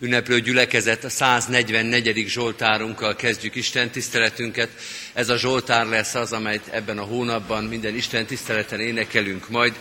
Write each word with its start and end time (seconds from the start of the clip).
ünneplő 0.00 0.40
gyülekezet 0.40 1.04
a 1.04 1.08
144. 1.08 2.26
Zsoltárunkkal 2.28 3.16
kezdjük 3.16 3.54
Isten 3.54 3.90
tiszteletünket. 3.90 4.68
Ez 5.12 5.28
a 5.28 5.36
Zsoltár 5.36 5.86
lesz 5.86 6.14
az, 6.14 6.32
amelyet 6.32 6.68
ebben 6.70 6.98
a 6.98 7.02
hónapban 7.02 7.64
minden 7.64 7.94
Isten 7.94 8.26
tiszteleten 8.26 8.80
énekelünk 8.80 9.48
majd. 9.48 9.78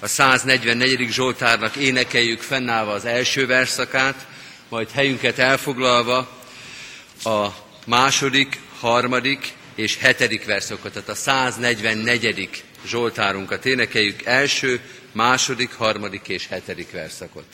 A 0.00 0.06
144. 0.06 1.08
Zsoltárnak 1.10 1.76
énekeljük 1.76 2.40
fennállva 2.40 2.92
az 2.92 3.04
első 3.04 3.46
verszakát, 3.46 4.26
majd 4.68 4.90
helyünket 4.90 5.38
elfoglalva 5.38 6.42
a 7.24 7.48
második, 7.86 8.60
harmadik 8.80 9.52
és 9.74 9.98
hetedik 9.98 10.44
verszakokat, 10.44 10.92
tehát 10.92 11.08
a 11.08 11.14
144. 11.14 12.62
Zsoltárunkat 12.86 13.66
énekeljük 13.66 14.24
első, 14.24 14.80
második, 15.12 15.72
harmadik 15.72 16.28
és 16.28 16.46
hetedik 16.46 16.90
verszakot. 16.90 17.44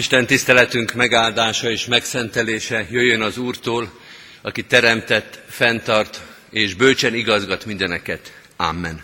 Isten 0.00 0.26
tiszteletünk 0.26 0.92
megáldása 0.92 1.70
és 1.70 1.86
megszentelése 1.86 2.86
jöjjön 2.90 3.22
az 3.22 3.38
Úrtól, 3.38 4.00
aki 4.42 4.64
teremtett, 4.64 5.40
fenntart 5.48 6.20
és 6.50 6.74
bölcsen 6.74 7.14
igazgat 7.14 7.64
mindeneket. 7.64 8.32
Amen. 8.56 9.02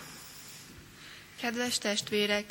Kedves 1.41 1.77
testvérek, 1.77 2.43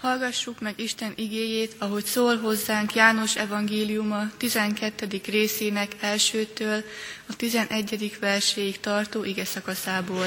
hallgassuk 0.00 0.60
meg 0.60 0.80
Isten 0.80 1.12
igéjét, 1.16 1.74
ahogy 1.78 2.04
szól 2.04 2.36
hozzánk 2.36 2.94
János 2.94 3.36
evangéliuma 3.36 4.30
12. 4.36 5.20
részének 5.26 5.92
elsőtől 6.00 6.84
a 7.26 7.36
11. 7.36 8.16
verséig 8.20 8.80
tartó 8.80 9.24
ige 9.24 9.44
szakaszából. 9.44 10.26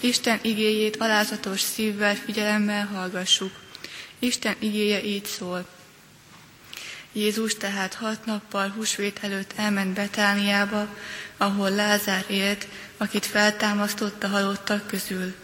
Isten 0.00 0.38
igéjét 0.42 0.96
alázatos 0.96 1.60
szívvel, 1.60 2.14
figyelemmel 2.14 2.86
hallgassuk. 2.86 3.52
Isten 4.18 4.54
igéje 4.58 5.04
így 5.04 5.24
szól. 5.24 5.78
Jézus 7.12 7.54
tehát 7.54 7.94
hat 7.94 8.24
nappal 8.24 8.68
húsvét 8.68 9.18
előtt 9.22 9.52
elment 9.56 9.94
Betániába, 9.94 10.88
ahol 11.36 11.70
Lázár 11.70 12.24
élt, 12.26 12.66
akit 12.96 13.26
feltámasztott 13.26 14.22
a 14.22 14.28
halottak 14.28 14.86
közül. 14.86 15.34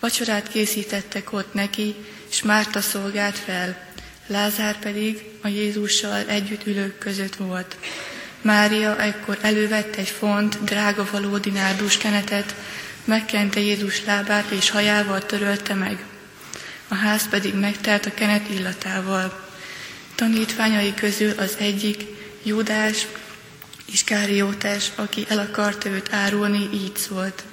Vacsorát 0.00 0.48
készítettek 0.48 1.32
ott 1.32 1.54
neki, 1.54 1.94
és 2.30 2.42
Márta 2.42 2.80
szolgált 2.80 3.38
fel. 3.38 3.90
Lázár 4.26 4.78
pedig 4.78 5.22
a 5.42 5.48
Jézussal 5.48 6.24
együtt 6.26 6.66
ülők 6.66 6.98
között 6.98 7.34
volt. 7.34 7.76
Mária 8.40 8.98
ekkor 9.00 9.38
elővette 9.40 9.98
egy 9.98 10.08
font, 10.08 10.64
drága 10.64 11.08
valódi 11.10 11.50
nárdus 11.50 11.96
kenetet, 11.96 12.54
megkente 13.04 13.60
Jézus 13.60 14.04
lábát 14.04 14.50
és 14.50 14.70
hajával 14.70 15.26
törölte 15.26 15.74
meg. 15.74 16.04
A 16.88 16.94
ház 16.94 17.28
pedig 17.28 17.54
megtelt 17.54 18.06
a 18.06 18.14
kenet 18.14 18.48
illatával. 18.50 19.51
Tanítványai 20.22 20.94
közül 20.94 21.32
az 21.38 21.54
egyik, 21.58 22.04
Júdás, 22.42 23.06
Iskáriótás, 23.84 24.90
aki 24.94 25.26
el 25.28 25.38
akarta 25.38 25.88
őt 25.88 26.12
árulni, 26.12 26.68
így 26.74 26.96
szólt. 26.96 27.44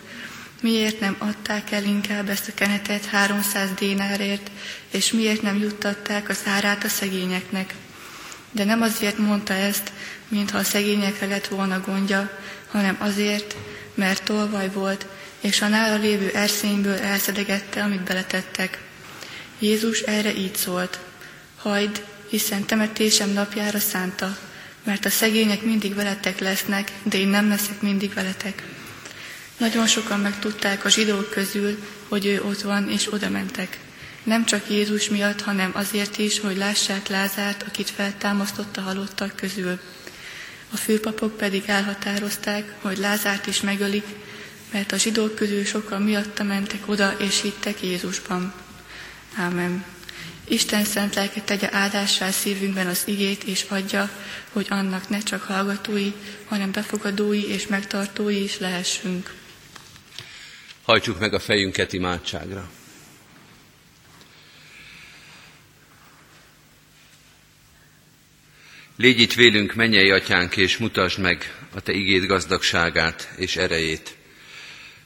Miért 0.62 1.00
nem 1.00 1.16
adták 1.19 1.71
el 1.71 1.83
inkább 1.83 2.30
ezt 2.30 2.48
a 2.48 2.54
kenetet 2.56 3.06
300 3.06 3.69
dénárért, 3.80 4.51
és 4.92 5.12
miért 5.12 5.42
nem 5.42 5.57
juttatták 5.57 6.30
az 6.30 6.39
árát 6.45 6.83
a 6.83 6.88
szegényeknek? 6.88 7.75
De 8.51 8.63
nem 8.63 8.81
azért 8.81 9.18
mondta 9.18 9.54
ezt, 9.54 9.92
mintha 10.27 10.57
a 10.57 10.63
szegényekre 10.63 11.27
lett 11.27 11.48
volna 11.48 11.81
gondja, 11.81 12.39
hanem 12.71 12.98
azért, 13.00 13.56
mert 13.94 14.24
tolvaj 14.24 14.69
volt, 14.74 15.06
és 15.42 15.62
a 15.62 15.68
nála 15.68 15.98
lévő 15.98 16.31
erszényből 16.33 16.98
elszedegette, 16.98 17.83
amit 17.83 18.04
beletettek. 18.04 18.81
Jézus 19.60 20.00
erre 20.00 20.33
így 20.33 20.56
szólt, 20.56 21.00
hagyd, 21.57 22.01
hiszen 22.30 22.66
temetésem 22.66 23.30
napjára 23.30 23.80
szánta, 23.80 24.38
mert 24.84 25.06
a 25.06 25.10
szegények 25.10 25.62
mindig 25.62 25.96
veletek 25.96 26.40
lesznek, 26.40 26.92
de 27.04 27.18
én 27.18 27.28
nem 27.28 27.50
leszek 27.50 27.81
mindig 27.81 28.14
veletek. 28.14 28.64
Nagyon 29.58 29.88
sokan 29.88 30.20
megtudták 30.20 30.86
a 30.86 30.90
zsidók 30.90 31.30
közül, 31.30 31.80
hogy 32.08 32.26
ő 32.26 32.42
ott 32.44 32.62
van, 32.62 32.90
és 32.90 33.14
oda 33.14 33.30
mentek. 33.30 33.80
Nem 34.24 34.46
csak 34.46 34.70
Jézus 34.70 35.10
miatt, 35.10 35.42
hanem 35.42 35.72
azért 35.74 36.18
is, 36.18 36.40
hogy 36.40 36.58
lássák 36.58 37.08
Lázárt, 37.08 37.64
akit 37.64 37.90
feltámasztott 37.90 38.78
a 38.78 38.81
halottak 38.81 39.36
közül. 39.36 39.80
A 40.72 40.78
főpapok 40.78 41.38
pedig 41.38 41.64
elhatározták, 41.66 42.74
hogy 42.81 42.98
Lázárt 42.98 43.48
is 43.48 43.62
megölik, 43.62 44.06
mert 44.72 44.92
a 44.92 44.98
zsidók 44.98 45.36
közül 45.36 45.66
sokan 45.66 46.02
miatta 46.02 46.44
mentek 46.44 46.81
oda, 46.86 47.16
és 47.20 47.42
hittek 47.42 47.84
Jézusban. 47.84 48.54
Ámen. 49.36 49.86
Isten 50.50 50.86
szent 50.86 51.16
lelke 51.16 51.42
tegye 51.42 51.69
áldássá 51.72 52.31
szívünkben 52.31 52.88
az 52.88 53.04
igét, 53.06 53.44
és 53.44 53.66
adja, 53.68 54.10
hogy 54.51 54.68
annak 54.69 55.10
ne 55.10 55.19
csak 55.19 55.42
hallgatói, 55.42 56.12
hanem 56.46 56.72
befogadói 56.72 57.48
és 57.48 57.68
megtartói 57.68 58.44
is 58.44 58.60
lehessünk. 58.60 59.34
Hajtsuk 60.84 61.19
meg 61.19 61.34
a 61.34 61.40
fejünket 61.40 61.94
imádságra. 61.94 62.69
Légy 68.98 69.19
itt 69.19 69.34
vélünk, 69.34 69.74
mennyei 69.74 70.12
atyánk, 70.12 70.57
és 70.57 70.78
mutasd 70.78 71.19
meg 71.19 71.56
a 71.74 71.81
te 71.81 71.92
igét 71.92 72.25
gazdagságát 72.25 73.34
és 73.38 73.56
erejét. 73.56 74.16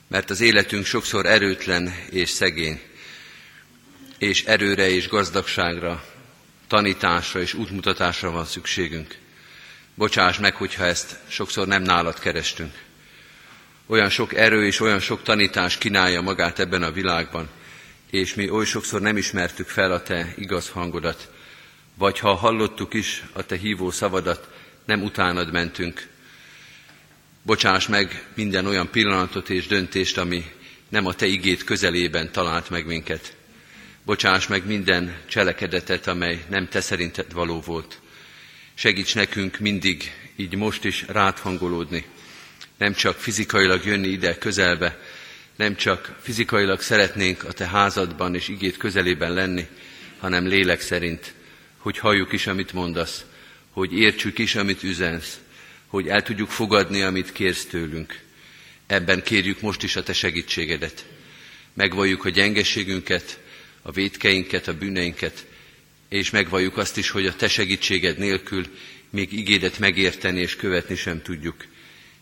Mert 0.08 0.30
az 0.30 0.42
életünk 0.42 0.86
sokszor 0.86 1.26
erőtlen 1.26 1.96
és 2.10 2.30
szegény, 2.30 2.82
és 4.24 4.44
erőre 4.46 4.90
és 4.90 5.08
gazdagságra, 5.08 6.04
tanításra 6.68 7.42
és 7.42 7.54
útmutatásra 7.54 8.32
van 8.32 8.46
szükségünk. 8.46 9.18
Bocsáss 9.96 10.38
meg, 10.38 10.56
hogyha 10.56 10.86
ezt 10.86 11.18
sokszor 11.28 11.68
nem 11.68 11.82
nálad 11.82 12.20
kerestünk. 12.20 12.74
Olyan 13.86 14.10
sok 14.10 14.34
erő 14.36 14.66
és 14.66 14.80
olyan 14.80 15.00
sok 15.00 15.24
tanítás 15.24 15.78
kínálja 15.78 16.22
magát 16.22 16.60
ebben 16.60 16.84
a 16.84 16.92
világban, 16.92 17.50
és 18.12 18.34
mi 18.34 18.50
oly 18.50 18.66
sokszor 18.66 19.02
nem 19.02 19.18
ismertük 19.18 19.68
fel 19.68 19.92
a 19.92 20.02
te 20.02 20.34
igaz 20.38 20.70
hangodat, 20.70 21.32
vagy 21.96 22.20
ha 22.20 22.34
hallottuk 22.34 22.94
is 22.94 23.24
a 23.34 23.46
te 23.46 23.58
hívó 23.58 23.92
szavadat, 23.92 24.50
nem 24.86 25.04
utánad 25.04 25.52
mentünk. 25.52 26.08
Bocsáss 27.42 27.88
meg 27.88 28.28
minden 28.36 28.66
olyan 28.66 28.90
pillanatot 28.90 29.50
és 29.50 29.68
döntést, 29.68 30.18
ami 30.18 30.52
nem 30.90 31.06
a 31.06 31.14
te 31.14 31.26
igét 31.26 31.64
közelében 31.64 32.32
talált 32.32 32.70
meg 32.70 32.86
minket. 32.86 33.36
Bocsáss 34.06 34.48
meg 34.48 34.66
minden 34.66 35.16
cselekedetet, 35.28 36.08
amely 36.08 36.44
nem 36.50 36.68
te 36.68 36.82
szerinted 36.82 37.34
való 37.34 37.62
volt. 37.62 38.02
Segíts 38.74 39.16
nekünk 39.16 39.60
mindig, 39.60 40.12
így 40.36 40.56
most 40.56 40.84
is 40.84 41.06
rád 41.08 41.38
hangolódni. 41.38 42.06
Nem 42.78 42.94
csak 42.94 43.18
fizikailag 43.18 43.86
jönni 43.86 44.08
ide 44.08 44.38
közelbe, 44.38 45.00
nem 45.56 45.76
csak 45.76 46.18
fizikailag 46.22 46.82
szeretnénk 46.82 47.44
a 47.44 47.52
te 47.52 47.68
házadban 47.68 48.36
és 48.36 48.48
igét 48.48 48.78
közelében 48.78 49.34
lenni, 49.34 49.68
hanem 50.20 50.48
lélek 50.48 50.82
szerint, 50.82 51.34
hogy 51.78 51.98
halljuk 51.98 52.32
is, 52.32 52.48
amit 52.48 52.74
mondasz, 52.74 53.26
hogy 53.72 53.94
értsük 53.94 54.38
is, 54.38 54.56
amit 54.56 54.84
üzensz, 54.84 55.40
hogy 55.88 56.08
el 56.08 56.22
tudjuk 56.22 56.50
fogadni, 56.50 57.02
amit 57.02 57.32
kérsz 57.32 57.66
tőlünk. 57.66 58.20
Ebben 58.88 59.24
kérjük 59.24 59.62
most 59.62 59.84
is 59.84 59.96
a 59.96 60.04
te 60.04 60.14
segítségedet. 60.14 61.06
Megvalljuk 61.74 62.26
a 62.26 62.30
gyengeségünket, 62.30 63.42
a 63.84 63.92
védkeinket, 63.92 64.68
a 64.68 64.78
bűneinket, 64.78 65.46
és 66.10 66.30
megvalljuk 66.30 66.78
azt 66.78 66.98
is, 66.98 67.10
hogy 67.10 67.26
a 67.26 67.36
te 67.36 67.48
segítséged 67.48 68.18
nélkül 68.18 68.66
még 69.10 69.34
igédet 69.34 69.80
megérteni 69.80 70.40
és 70.40 70.56
követni 70.56 70.96
sem 70.96 71.22
tudjuk. 71.22 71.66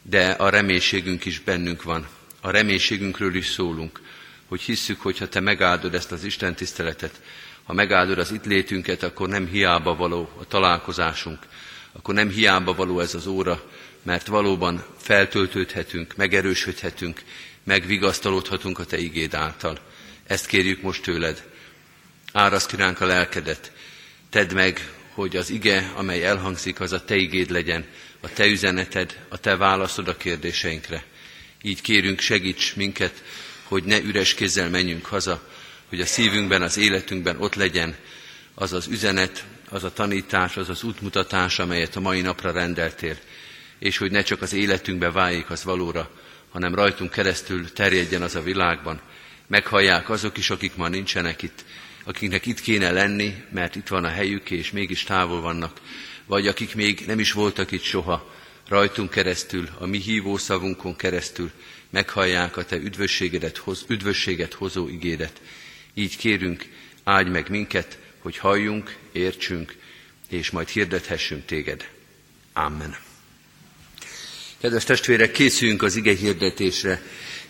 De 0.01 0.29
a 0.29 0.49
reménységünk 0.49 1.25
is 1.25 1.39
bennünk 1.39 1.83
van. 1.83 2.07
A 2.41 2.51
reménységünkről 2.51 3.35
is 3.35 3.47
szólunk, 3.47 4.01
hogy 4.47 4.61
hisszük, 4.61 5.01
hogy 5.01 5.17
ha 5.17 5.27
te 5.27 5.39
megáldod 5.39 5.93
ezt 5.93 6.11
az 6.11 6.23
Isten 6.23 6.55
tiszteletet, 6.55 7.21
ha 7.63 7.73
megáldod 7.73 8.17
az 8.17 8.31
itt 8.31 8.45
létünket, 8.45 9.03
akkor 9.03 9.29
nem 9.29 9.47
hiába 9.47 9.95
való 9.95 10.29
a 10.39 10.47
találkozásunk, 10.47 11.39
akkor 11.91 12.13
nem 12.13 12.29
hiába 12.29 12.73
való 12.73 12.99
ez 12.99 13.13
az 13.13 13.27
óra, 13.27 13.69
mert 14.03 14.27
valóban 14.27 14.85
feltöltődhetünk, 14.97 16.15
megerősödhetünk, 16.15 17.21
megvigasztalódhatunk 17.63 18.79
a 18.79 18.85
Te 18.85 18.97
igéd 18.97 19.33
által. 19.33 19.79
Ezt 20.27 20.45
kérjük 20.45 20.81
most 20.81 21.01
tőled. 21.01 21.44
Áraszt 22.33 22.69
ki 22.69 22.75
ránk 22.75 23.01
a 23.01 23.06
lelkedet. 23.06 23.71
Tedd 24.29 24.53
meg, 24.53 24.89
hogy 25.13 25.35
az 25.35 25.50
ige, 25.50 25.91
amely 25.95 26.23
elhangzik, 26.23 26.79
az 26.79 26.91
a 26.91 27.05
Te 27.05 27.15
igéd 27.15 27.50
legyen, 27.50 27.86
a 28.19 28.34
Te 28.34 28.45
üzeneted, 28.45 29.19
a 29.29 29.38
Te 29.38 29.55
válaszod 29.55 30.07
a 30.07 30.17
kérdéseinkre. 30.17 31.03
Így 31.62 31.81
kérünk, 31.81 32.19
segíts 32.19 32.75
minket, 32.75 33.24
hogy 33.63 33.84
ne 33.84 34.00
üres 34.00 34.34
kézzel 34.34 34.69
menjünk 34.69 35.05
haza, 35.05 35.50
hogy 35.89 36.01
a 36.01 36.05
szívünkben, 36.05 36.62
az 36.62 36.77
életünkben 36.77 37.41
ott 37.41 37.55
legyen 37.55 37.95
az 38.53 38.74
az 38.74 38.88
üzenet, 38.88 39.43
az 39.69 39.84
a 39.84 39.93
tanítás, 39.93 40.57
az 40.57 40.69
az 40.69 40.84
útmutatás, 40.84 41.60
amelyet 41.60 41.95
a 41.95 42.00
mai 42.00 42.22
napra 42.22 42.51
rendeltél, 42.51 43.17
és 43.79 43.98
hogy 43.98 44.12
ne 44.12 44.22
csak 44.22 44.41
az 44.41 44.53
életünkbe 44.53 45.12
váljék 45.12 45.50
az 45.50 45.63
valóra, 45.63 46.10
hanem 46.50 46.75
rajtunk 46.75 47.12
keresztül 47.12 47.74
terjedjen 47.74 48.22
az 48.22 48.36
a 48.36 48.41
világban. 48.41 49.01
Meghallják 49.51 50.10
azok 50.10 50.38
is, 50.38 50.50
akik 50.50 50.75
ma 50.75 50.88
nincsenek 50.88 51.41
itt, 51.41 51.65
akiknek 52.03 52.46
itt 52.46 52.60
kéne 52.60 52.91
lenni, 52.91 53.43
mert 53.50 53.75
itt 53.75 53.88
van 53.88 54.03
a 54.03 54.10
helyük, 54.10 54.51
és 54.51 54.72
mégis 54.72 55.03
távol 55.03 55.41
vannak, 55.41 55.81
vagy 56.25 56.48
akik 56.48 56.75
még 56.75 57.03
nem 57.08 57.20
is 57.20 57.31
voltak 57.31 57.72
itt 57.72 57.81
soha, 57.81 58.36
rajtunk 58.67 59.10
keresztül, 59.10 59.70
a 59.77 59.86
mi 59.86 59.98
hívó 59.98 60.38
szavunkon 60.38 60.96
keresztül 60.96 61.51
meghallják 61.89 62.58
a 62.58 62.65
Te 62.65 62.75
üdvösségedet, 62.75 63.63
üdvösséget 63.88 64.53
hozó 64.53 64.88
igédet. 64.88 65.41
Így 65.93 66.17
kérünk, 66.17 66.65
áldj 67.03 67.29
meg 67.29 67.50
minket, 67.50 67.98
hogy 68.20 68.38
halljunk, 68.38 68.96
értsünk, 69.12 69.75
és 70.29 70.50
majd 70.50 70.67
hirdethessünk 70.67 71.46
téged. 71.46 71.88
Amen. 72.53 72.98
Kedves 74.62 74.84
testvérek, 74.84 75.31
készüljünk 75.31 75.84
az 75.84 75.96
ige 75.96 76.15
hirdetésre. 76.15 77.01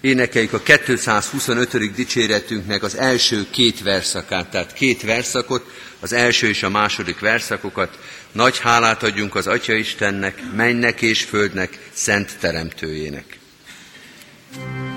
Énekeljük 0.01 0.53
a 0.53 0.62
225. 0.86 1.93
dicséretünknek 1.93 2.84
az 2.84 2.98
első 2.98 3.46
két 3.50 3.81
verszakát, 3.81 4.50
tehát 4.50 4.74
két 4.74 5.01
verszakot, 5.01 5.65
az 6.00 6.13
első 6.13 6.48
és 6.48 6.63
a 6.63 6.70
második 6.70 7.20
verszakokat. 7.20 8.00
Nagy 8.31 8.60
hálát 8.60 9.03
adjunk 9.03 9.36
az 9.36 9.48
Atya 9.48 9.74
Istennek, 9.74 10.41
mennek 10.55 11.01
és 11.01 11.24
földnek, 11.24 11.89
szent 11.93 12.38
teremtőjének. 12.39 13.39
thank 14.53 14.86
you 14.86 14.90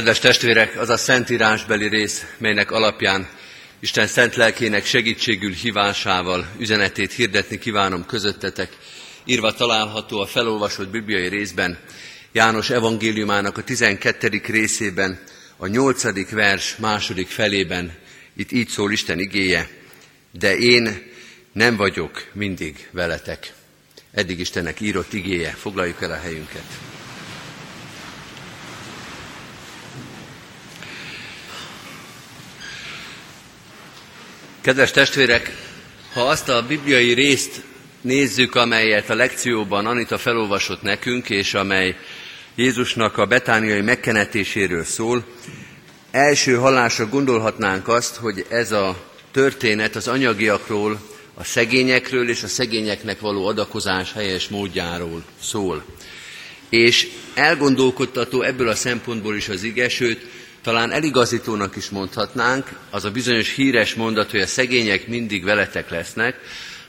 Kedves 0.00 0.18
testvérek, 0.18 0.78
az 0.78 0.88
a 0.88 0.96
szentírásbeli 0.96 1.88
rész, 1.88 2.26
melynek 2.38 2.70
alapján 2.70 3.28
Isten 3.80 4.06
szent 4.06 4.36
lelkének 4.36 4.84
segítségül 4.84 5.52
hívásával 5.52 6.46
üzenetét 6.58 7.12
hirdetni 7.12 7.58
kívánom 7.58 8.06
közöttetek. 8.06 8.76
Írva 9.24 9.52
található 9.52 10.20
a 10.20 10.26
felolvasott 10.26 10.88
bibliai 10.88 11.28
részben, 11.28 11.78
János 12.32 12.70
evangéliumának 12.70 13.58
a 13.58 13.64
12. 13.64 14.42
részében, 14.46 15.22
a 15.56 15.66
8. 15.66 16.30
vers 16.30 16.76
második 16.76 17.28
felében. 17.28 17.92
Itt 18.36 18.52
így 18.52 18.68
szól 18.68 18.92
Isten 18.92 19.18
igéje, 19.18 19.68
de 20.32 20.56
én 20.56 21.12
nem 21.52 21.76
vagyok 21.76 22.26
mindig 22.32 22.88
veletek. 22.90 23.52
Eddig 24.12 24.38
Istennek 24.38 24.80
írott 24.80 25.12
igéje, 25.12 25.50
foglaljuk 25.50 26.02
el 26.02 26.10
a 26.10 26.20
helyünket. 26.20 26.89
Kedves 34.62 34.90
testvérek, 34.90 35.56
ha 36.12 36.20
azt 36.20 36.48
a 36.48 36.66
bibliai 36.66 37.12
részt 37.12 37.62
nézzük, 38.00 38.54
amelyet 38.54 39.10
a 39.10 39.14
lekcióban 39.14 39.86
Anita 39.86 40.18
felolvasott 40.18 40.82
nekünk, 40.82 41.30
és 41.30 41.54
amely 41.54 41.96
Jézusnak 42.54 43.18
a 43.18 43.26
betániai 43.26 43.80
megkenetéséről 43.80 44.84
szól, 44.84 45.24
első 46.10 46.54
hallásra 46.54 47.06
gondolhatnánk 47.06 47.88
azt, 47.88 48.16
hogy 48.16 48.46
ez 48.48 48.72
a 48.72 49.04
történet 49.30 49.96
az 49.96 50.08
anyagiakról, 50.08 51.00
a 51.34 51.44
szegényekről 51.44 52.28
és 52.28 52.42
a 52.42 52.48
szegényeknek 52.48 53.20
való 53.20 53.46
adakozás 53.46 54.12
helyes 54.12 54.48
módjáról 54.48 55.24
szól. 55.42 55.84
És 56.68 57.08
elgondolkodtató 57.34 58.42
ebből 58.42 58.68
a 58.68 58.74
szempontból 58.74 59.36
is 59.36 59.48
az 59.48 59.62
ige, 59.62 59.88
sőt, 59.88 60.26
talán 60.62 60.92
eligazítónak 60.92 61.76
is 61.76 61.90
mondhatnánk, 61.90 62.78
az 62.90 63.04
a 63.04 63.10
bizonyos 63.10 63.54
híres 63.54 63.94
mondat, 63.94 64.30
hogy 64.30 64.40
a 64.40 64.46
szegények 64.46 65.06
mindig 65.06 65.44
veletek 65.44 65.90
lesznek, 65.90 66.40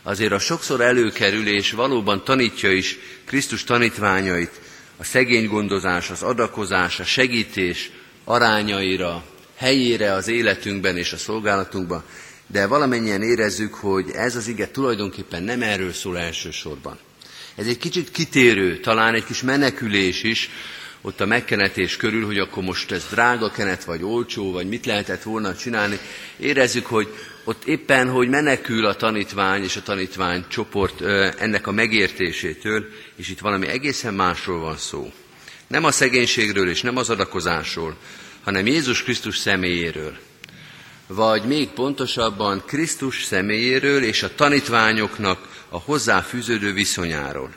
azért 0.04 0.32
a 0.32 0.40
sokszor 0.40 0.82
előkerül 0.82 1.48
és 1.48 1.72
valóban 1.72 2.24
tanítja 2.24 2.72
is 2.72 2.98
Krisztus 3.25 3.63
tanítványait 3.63 4.60
a 4.98 5.04
szegény 5.04 5.48
gondozás, 5.48 6.10
az 6.10 6.22
adakozás, 6.22 7.00
a 7.00 7.04
segítés 7.04 7.92
arányaira, 8.24 9.24
helyére 9.56 10.13
az 10.13 10.28
életünkben 10.28 10.98
és 10.98 11.12
a 11.13 11.18
szolgálatunkban, 11.18 12.04
de 12.48 12.68
valamennyien 12.68 13.22
érezzük, 13.22 13.74
hogy 13.74 14.10
ez 14.13 14.36
az 14.36 14.48
ige 14.48 14.72
tulajdonképpen 14.72 15.44
nem 15.44 15.62
erről 15.62 15.94
szól 15.94 16.18
elsősorban. 16.18 16.98
Ez 17.56 17.68
egy 17.68 17.78
kicsit 17.78 18.12
kitérő, 18.12 18.80
talán 18.80 19.13
egy 19.13 19.25
kis 19.25 19.42
menekülés 19.42 20.24
is 20.24 20.50
ott 21.01 21.22
a 21.22 21.25
megkenetés 21.25 21.98
körül, 21.98 22.25
hogy 22.25 22.38
akkor 22.38 22.63
most 22.63 22.91
ez 22.91 23.05
drága 23.10 23.51
kenet, 23.51 23.84
vagy 23.84 24.03
olcsó, 24.03 24.51
vagy 24.51 24.67
mit 24.67 24.86
lehetett 24.86 25.24
volna 25.24 25.55
csinálni. 25.55 26.00
Érezzük, 26.38 26.86
hogy 26.86 27.08
ott 27.43 27.65
éppen, 27.65 28.10
hogy 28.10 28.29
menekül 28.29 28.86
a 28.86 28.96
tanítvány 28.96 29.63
és 29.63 29.75
a 29.75 29.81
tanítvány 29.81 30.46
csoport 30.48 31.01
ennek 31.39 31.67
a 31.67 31.72
megértésétől, 31.72 32.86
és 33.15 33.29
itt 33.29 33.39
valami 33.39 33.67
egészen 33.67 34.13
másról 34.13 34.60
van 34.60 34.77
szó. 34.77 35.12
Nem 35.67 35.84
a 35.84 35.91
szegénységről 35.91 36.70
és 36.70 36.81
nem 36.81 36.98
az 36.98 37.10
adakozásról, 37.10 37.98
hanem 38.43 38.65
Jézus 38.65 39.03
Krisztus 39.03 39.38
személyéről. 39.38 40.17
Vagy 41.08 41.43
még 41.43 41.70
pontosabban 41.70 42.63
Krisztus 42.65 43.24
személyéről 43.24 44.03
és 44.03 44.24
a 44.24 44.36
tanítványoknak 44.36 45.65
a 45.70 45.79
hozzáfűződő 45.79 46.74
viszonyáról. 46.74 47.53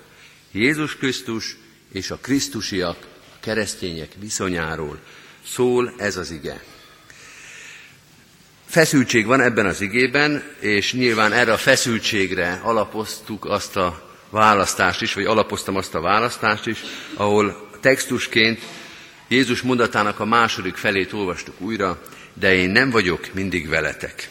Jézus 0.53 0.97
Krisztus 0.97 1.57
és 1.93 2.11
a 2.11 2.19
krisztusiak, 2.21 2.97
keresztények 3.45 4.11
viszonyáról 4.21 4.99
szól 5.47 5.93
ez 5.97 6.17
az 6.17 6.31
ige. 6.31 6.63
Feszültség 8.67 9.27
van 9.27 9.41
ebben 9.41 9.67
az 9.67 9.81
igében, 9.81 10.43
és 10.61 10.93
nyilván 10.93 11.33
erre 11.33 11.53
a 11.53 11.57
feszültségre 11.57 12.61
alapoztuk 12.63 13.45
azt 13.45 13.77
a 13.77 14.11
választást 14.31 15.03
is, 15.03 15.15
vagy 15.15 15.25
alapoztam 15.25 15.77
azt 15.77 15.95
a 15.95 16.01
választást 16.01 16.67
is, 16.67 16.79
ahol 17.15 17.69
textusként 17.81 18.61
Jézus 19.29 19.63
mondatának 19.63 20.21
a 20.21 20.25
második 20.25 20.77
felét 20.77 21.13
olvastuk 21.13 21.61
újra, 21.61 22.03
de 22.35 22.55
én 22.55 22.71
nem 22.71 22.91
vagyok 22.91 23.35
mindig 23.35 23.69
veletek. 23.69 24.31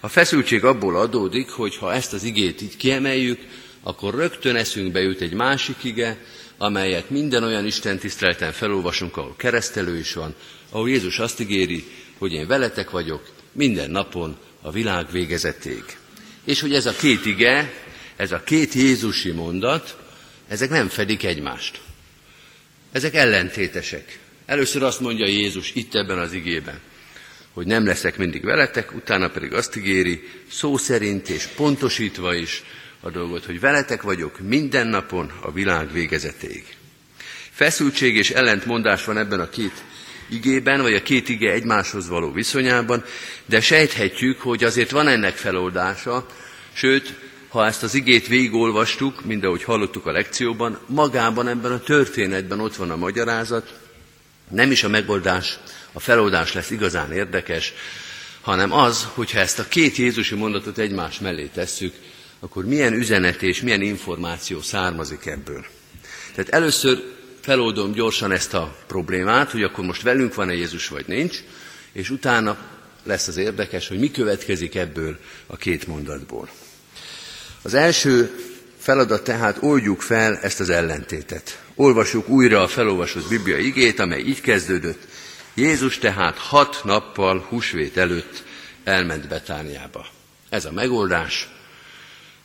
A 0.00 0.08
feszültség 0.08 0.64
abból 0.64 0.96
adódik, 0.96 1.50
hogy 1.50 1.76
ha 1.76 1.92
ezt 1.92 2.12
az 2.12 2.22
igét 2.22 2.62
így 2.62 2.76
kiemeljük, 2.76 3.40
akkor 3.82 4.14
rögtön 4.14 4.56
eszünkbe 4.56 5.00
jut 5.00 5.20
egy 5.20 5.34
másik 5.34 5.76
ige, 5.84 6.18
amelyet 6.56 7.10
minden 7.10 7.42
olyan 7.42 7.66
Isten 7.66 7.98
tiszteleten 7.98 8.52
felolvasunk, 8.52 9.16
ahol 9.16 9.34
keresztelő 9.36 9.98
is 9.98 10.14
van, 10.14 10.34
ahol 10.70 10.88
Jézus 10.88 11.18
azt 11.18 11.40
ígéri, 11.40 11.84
hogy 12.18 12.32
én 12.32 12.46
veletek 12.46 12.90
vagyok 12.90 13.28
minden 13.52 13.90
napon 13.90 14.36
a 14.60 14.70
világ 14.70 15.10
végezetéig. 15.10 15.84
És 16.44 16.60
hogy 16.60 16.74
ez 16.74 16.86
a 16.86 16.92
két 16.92 17.26
ige, 17.26 17.72
ez 18.16 18.32
a 18.32 18.42
két 18.42 18.72
Jézusi 18.72 19.30
mondat, 19.30 19.96
ezek 20.48 20.70
nem 20.70 20.88
fedik 20.88 21.24
egymást. 21.24 21.80
Ezek 22.92 23.14
ellentétesek. 23.14 24.18
Először 24.46 24.82
azt 24.82 25.00
mondja 25.00 25.26
Jézus 25.26 25.74
itt 25.74 25.94
ebben 25.94 26.18
az 26.18 26.32
igében, 26.32 26.80
hogy 27.52 27.66
nem 27.66 27.86
leszek 27.86 28.16
mindig 28.16 28.44
veletek, 28.44 28.94
utána 28.94 29.30
pedig 29.30 29.52
azt 29.52 29.76
ígéri, 29.76 30.22
szó 30.50 30.76
szerint 30.76 31.28
és 31.28 31.46
pontosítva 31.46 32.34
is 32.34 32.62
a 33.04 33.10
dolgot, 33.10 33.44
hogy 33.44 33.60
veletek 33.60 34.02
vagyok 34.02 34.38
minden 34.38 34.86
napon 34.86 35.32
a 35.40 35.52
világ 35.52 35.92
végezetéig. 35.92 36.64
Feszültség 37.50 38.16
és 38.16 38.30
ellentmondás 38.30 39.04
van 39.04 39.18
ebben 39.18 39.40
a 39.40 39.48
két 39.48 39.84
igében, 40.28 40.82
vagy 40.82 40.94
a 40.94 41.02
két 41.02 41.28
ige 41.28 41.52
egymáshoz 41.52 42.08
való 42.08 42.32
viszonyában, 42.32 43.04
de 43.46 43.60
sejthetjük, 43.60 44.40
hogy 44.40 44.64
azért 44.64 44.90
van 44.90 45.08
ennek 45.08 45.36
feloldása, 45.36 46.26
sőt, 46.72 47.14
ha 47.48 47.66
ezt 47.66 47.82
az 47.82 47.94
igét 47.94 48.26
végigolvastuk, 48.26 49.24
mind 49.24 49.44
ahogy 49.44 49.62
hallottuk 49.62 50.06
a 50.06 50.12
lekcióban, 50.12 50.78
magában 50.86 51.48
ebben 51.48 51.72
a 51.72 51.80
történetben 51.80 52.60
ott 52.60 52.76
van 52.76 52.90
a 52.90 52.96
magyarázat, 52.96 53.78
nem 54.50 54.70
is 54.70 54.84
a 54.84 54.88
megoldás, 54.88 55.58
a 55.92 56.00
feloldás 56.00 56.52
lesz 56.52 56.70
igazán 56.70 57.12
érdekes, 57.12 57.72
hanem 58.40 58.72
az, 58.72 59.08
hogyha 59.14 59.38
ezt 59.38 59.58
a 59.58 59.68
két 59.68 59.96
Jézusi 59.96 60.34
mondatot 60.34 60.78
egymás 60.78 61.18
mellé 61.18 61.50
tesszük, 61.54 61.94
akkor 62.40 62.64
milyen 62.64 62.92
üzenet 62.92 63.42
és 63.42 63.62
milyen 63.62 63.82
információ 63.82 64.60
származik 64.60 65.26
ebből. 65.26 65.64
Tehát 66.34 66.50
először 66.50 67.02
feloldom 67.40 67.92
gyorsan 67.92 68.32
ezt 68.32 68.54
a 68.54 68.76
problémát, 68.86 69.50
hogy 69.50 69.62
akkor 69.62 69.84
most 69.84 70.02
velünk 70.02 70.34
van-e 70.34 70.54
Jézus, 70.54 70.88
vagy 70.88 71.04
nincs, 71.06 71.38
és 71.92 72.10
utána 72.10 72.56
lesz 73.02 73.28
az 73.28 73.36
érdekes, 73.36 73.88
hogy 73.88 73.98
mi 73.98 74.10
következik 74.10 74.74
ebből 74.74 75.18
a 75.46 75.56
két 75.56 75.86
mondatból. 75.86 76.48
Az 77.62 77.74
első 77.74 78.34
feladat 78.78 79.24
tehát 79.24 79.56
oldjuk 79.60 80.00
fel 80.00 80.38
ezt 80.42 80.60
az 80.60 80.70
ellentétet. 80.70 81.62
Olvassuk 81.74 82.28
újra 82.28 82.62
a 82.62 82.68
felolvasott 82.68 83.28
Biblia 83.28 83.58
igét, 83.58 83.98
amely 83.98 84.20
így 84.20 84.40
kezdődött. 84.40 85.06
Jézus 85.54 85.98
tehát 85.98 86.38
hat 86.38 86.80
nappal 86.84 87.46
húsvét 87.48 87.96
előtt 87.96 88.44
elment 88.84 89.28
Betániába. 89.28 90.06
Ez 90.48 90.64
a 90.64 90.72
megoldás. 90.72 91.48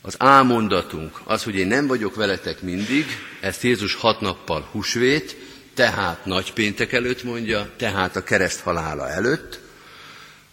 Az 0.02 0.14
ámondatunk 0.18 1.20
az, 1.24 1.42
hogy 1.42 1.54
én 1.54 1.66
nem 1.66 1.86
vagyok 1.86 2.14
veletek 2.14 2.62
mindig, 2.62 3.06
ezt 3.40 3.62
Jézus 3.62 3.94
hat 3.94 4.20
nappal 4.20 4.68
húsvét, 4.70 5.36
tehát 5.74 6.24
nagypéntek 6.24 6.92
előtt 6.92 7.22
mondja, 7.22 7.70
tehát 7.76 8.16
a 8.16 8.22
kereszt 8.22 8.60
halála 8.60 9.08
előtt. 9.08 9.60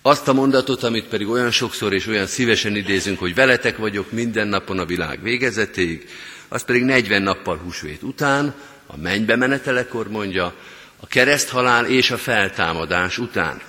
Azt 0.02 0.28
a 0.28 0.34
mondatot, 0.34 0.84
amit 0.84 1.08
pedig 1.08 1.28
olyan 1.28 1.52
sokszor 1.52 1.94
és 1.94 2.08
olyan 2.08 2.26
szívesen 2.26 2.76
idézünk, 2.76 3.20
hogy 3.20 3.36
veletek 3.36 3.78
vagyok 3.78 4.12
minden 4.12 4.48
napon 4.48 4.80
a 4.80 4.86
világ 4.86 5.22
végezetéig, 5.22 6.10
az 6.48 6.64
pedig 6.64 6.84
40 6.84 7.22
nappal 7.22 7.58
húsvét 7.58 8.04
után, 8.04 8.56
a 8.88 8.98
mennybe 8.98 9.36
menetelekor 9.36 10.10
mondja, 10.10 10.54
a 11.00 11.08
kereszthalál 11.08 11.86
és 11.86 12.12
a 12.12 12.18
feltámadás 12.18 13.18
után. 13.18 13.62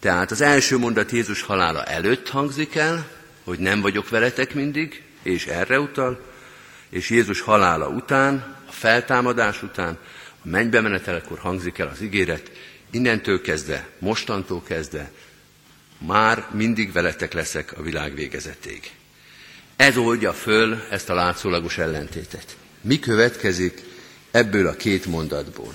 Tehát 0.00 0.30
az 0.30 0.40
első 0.40 0.78
mondat 0.78 1.10
Jézus 1.10 1.42
halála 1.42 1.82
előtt 1.82 2.28
hangzik 2.28 2.74
el, 2.74 3.15
hogy 3.46 3.58
nem 3.58 3.80
vagyok 3.80 4.08
veletek 4.08 4.54
mindig, 4.54 5.02
és 5.22 5.46
erre 5.46 5.80
utal, 5.80 6.20
és 6.88 7.10
Jézus 7.10 7.40
halála 7.40 7.88
után, 7.88 8.56
a 8.68 8.72
feltámadás 8.72 9.62
után, 9.62 9.98
a 10.44 10.48
mennybe 10.48 10.80
menetelekor 10.80 11.38
hangzik 11.38 11.78
el 11.78 11.88
az 11.88 12.00
ígéret, 12.00 12.50
innentől 12.90 13.40
kezdve, 13.40 13.88
mostantól 13.98 14.62
kezdve, 14.62 15.10
már 15.98 16.48
mindig 16.52 16.92
veletek 16.92 17.32
leszek 17.32 17.78
a 17.78 17.82
világ 17.82 18.14
végezetéig. 18.14 18.90
Ez 19.76 19.96
oldja 19.96 20.32
föl 20.32 20.82
ezt 20.90 21.10
a 21.10 21.14
látszólagos 21.14 21.78
ellentétet. 21.78 22.56
Mi 22.80 22.98
következik 22.98 23.82
ebből 24.30 24.66
a 24.66 24.76
két 24.76 25.06
mondatból? 25.06 25.74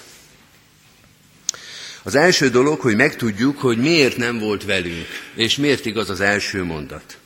Az 2.04 2.16
első 2.16 2.50
dolog, 2.50 2.80
hogy 2.80 2.96
megtudjuk, 2.96 3.60
hogy 3.60 3.78
miért 3.78 4.18
nem 4.18 4.40
volt 4.40 4.66
velünk, 4.66 5.08
és 5.36 5.56
miért 5.56 5.86
igaz 5.86 6.10
az 6.10 6.20
első 6.20 6.64
mondat. 6.64 7.20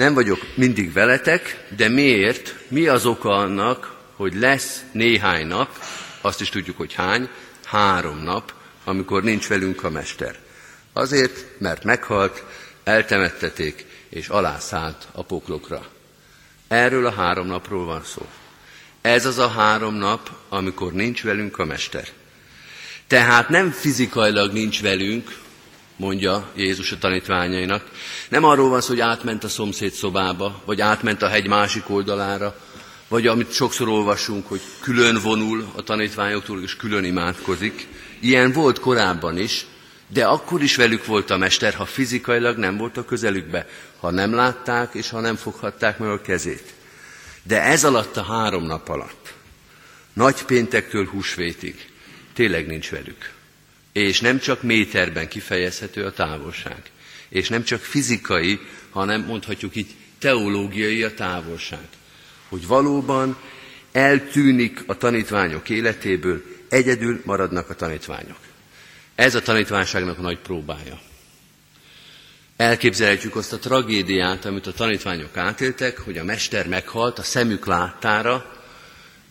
Nem 0.00 0.14
vagyok 0.14 0.46
mindig 0.54 0.92
veletek, 0.92 1.64
de 1.76 1.88
miért? 1.88 2.54
Mi 2.68 2.86
az 2.86 3.06
oka 3.06 3.36
annak, 3.36 3.96
hogy 4.16 4.34
lesz 4.34 4.82
néhány 4.92 5.46
nap, 5.46 5.78
azt 6.20 6.40
is 6.40 6.48
tudjuk, 6.48 6.76
hogy 6.76 6.92
hány, 6.92 7.28
három 7.64 8.22
nap, 8.22 8.52
amikor 8.84 9.22
nincs 9.22 9.48
velünk 9.48 9.84
a 9.84 9.90
Mester. 9.90 10.38
Azért, 10.92 11.44
mert 11.58 11.84
meghalt, 11.84 12.44
eltemetteték, 12.84 13.86
és 14.08 14.28
alászállt 14.28 15.08
a 15.12 15.22
poklokra. 15.22 15.86
Erről 16.68 17.06
a 17.06 17.12
három 17.12 17.46
napról 17.46 17.84
van 17.84 18.04
szó. 18.04 18.26
Ez 19.00 19.26
az 19.26 19.38
a 19.38 19.48
három 19.48 19.94
nap, 19.94 20.30
amikor 20.48 20.92
nincs 20.92 21.22
velünk 21.22 21.58
a 21.58 21.64
Mester. 21.64 22.08
Tehát 23.06 23.48
nem 23.48 23.70
fizikailag 23.70 24.52
nincs 24.52 24.82
velünk, 24.82 25.38
mondja 26.00 26.50
Jézus 26.56 26.92
a 26.92 26.98
tanítványainak. 26.98 27.84
Nem 28.28 28.44
arról 28.44 28.68
van 28.68 28.80
szó, 28.80 28.88
hogy 28.88 29.00
átment 29.00 29.44
a 29.44 29.48
szomszéd 29.48 29.92
szobába, 29.92 30.62
vagy 30.64 30.80
átment 30.80 31.22
a 31.22 31.28
hegy 31.28 31.46
másik 31.46 31.90
oldalára, 31.90 32.58
vagy 33.08 33.26
amit 33.26 33.52
sokszor 33.52 33.88
olvasunk, 33.88 34.46
hogy 34.46 34.60
külön 34.80 35.18
vonul 35.22 35.70
a 35.76 35.82
tanítványoktól, 35.82 36.62
és 36.62 36.76
külön 36.76 37.04
imádkozik. 37.04 37.86
Ilyen 38.20 38.52
volt 38.52 38.80
korábban 38.80 39.38
is, 39.38 39.66
de 40.08 40.24
akkor 40.24 40.62
is 40.62 40.76
velük 40.76 41.06
volt 41.06 41.30
a 41.30 41.36
mester, 41.36 41.74
ha 41.74 41.84
fizikailag 41.84 42.56
nem 42.56 42.76
volt 42.76 42.96
a 42.96 43.04
közelükbe, 43.04 43.66
ha 44.00 44.10
nem 44.10 44.34
látták, 44.34 44.94
és 44.94 45.10
ha 45.10 45.20
nem 45.20 45.36
foghatták 45.36 45.98
meg 45.98 46.08
a 46.08 46.20
kezét. 46.20 46.74
De 47.42 47.62
ez 47.62 47.84
alatt 47.84 48.16
a 48.16 48.22
három 48.22 48.64
nap 48.64 48.88
alatt, 48.88 49.34
nagy 50.12 50.42
péntektől 50.42 51.06
húsvétig, 51.06 51.88
tényleg 52.34 52.66
nincs 52.66 52.90
velük. 52.90 53.38
És 53.92 54.20
nem 54.20 54.38
csak 54.38 54.62
méterben 54.62 55.28
kifejezhető 55.28 56.04
a 56.04 56.12
távolság. 56.12 56.82
És 57.28 57.48
nem 57.48 57.64
csak 57.64 57.80
fizikai, 57.80 58.60
hanem 58.90 59.24
mondhatjuk 59.24 59.76
így 59.76 59.94
teológiai 60.18 61.02
a 61.02 61.14
távolság. 61.14 61.88
Hogy 62.48 62.66
valóban 62.66 63.36
eltűnik 63.92 64.82
a 64.86 64.96
tanítványok 64.96 65.68
életéből, 65.68 66.42
egyedül 66.68 67.20
maradnak 67.24 67.70
a 67.70 67.74
tanítványok. 67.74 68.38
Ez 69.14 69.34
a 69.34 69.42
tanítványságnak 69.42 70.18
a 70.18 70.22
nagy 70.22 70.38
próbája. 70.38 71.00
Elképzelhetjük 72.56 73.36
azt 73.36 73.52
a 73.52 73.58
tragédiát, 73.58 74.44
amit 74.44 74.66
a 74.66 74.72
tanítványok 74.72 75.36
átéltek, 75.36 75.98
hogy 75.98 76.18
a 76.18 76.24
mester 76.24 76.68
meghalt, 76.68 77.18
a 77.18 77.22
szemük 77.22 77.66
láttára, 77.66 78.64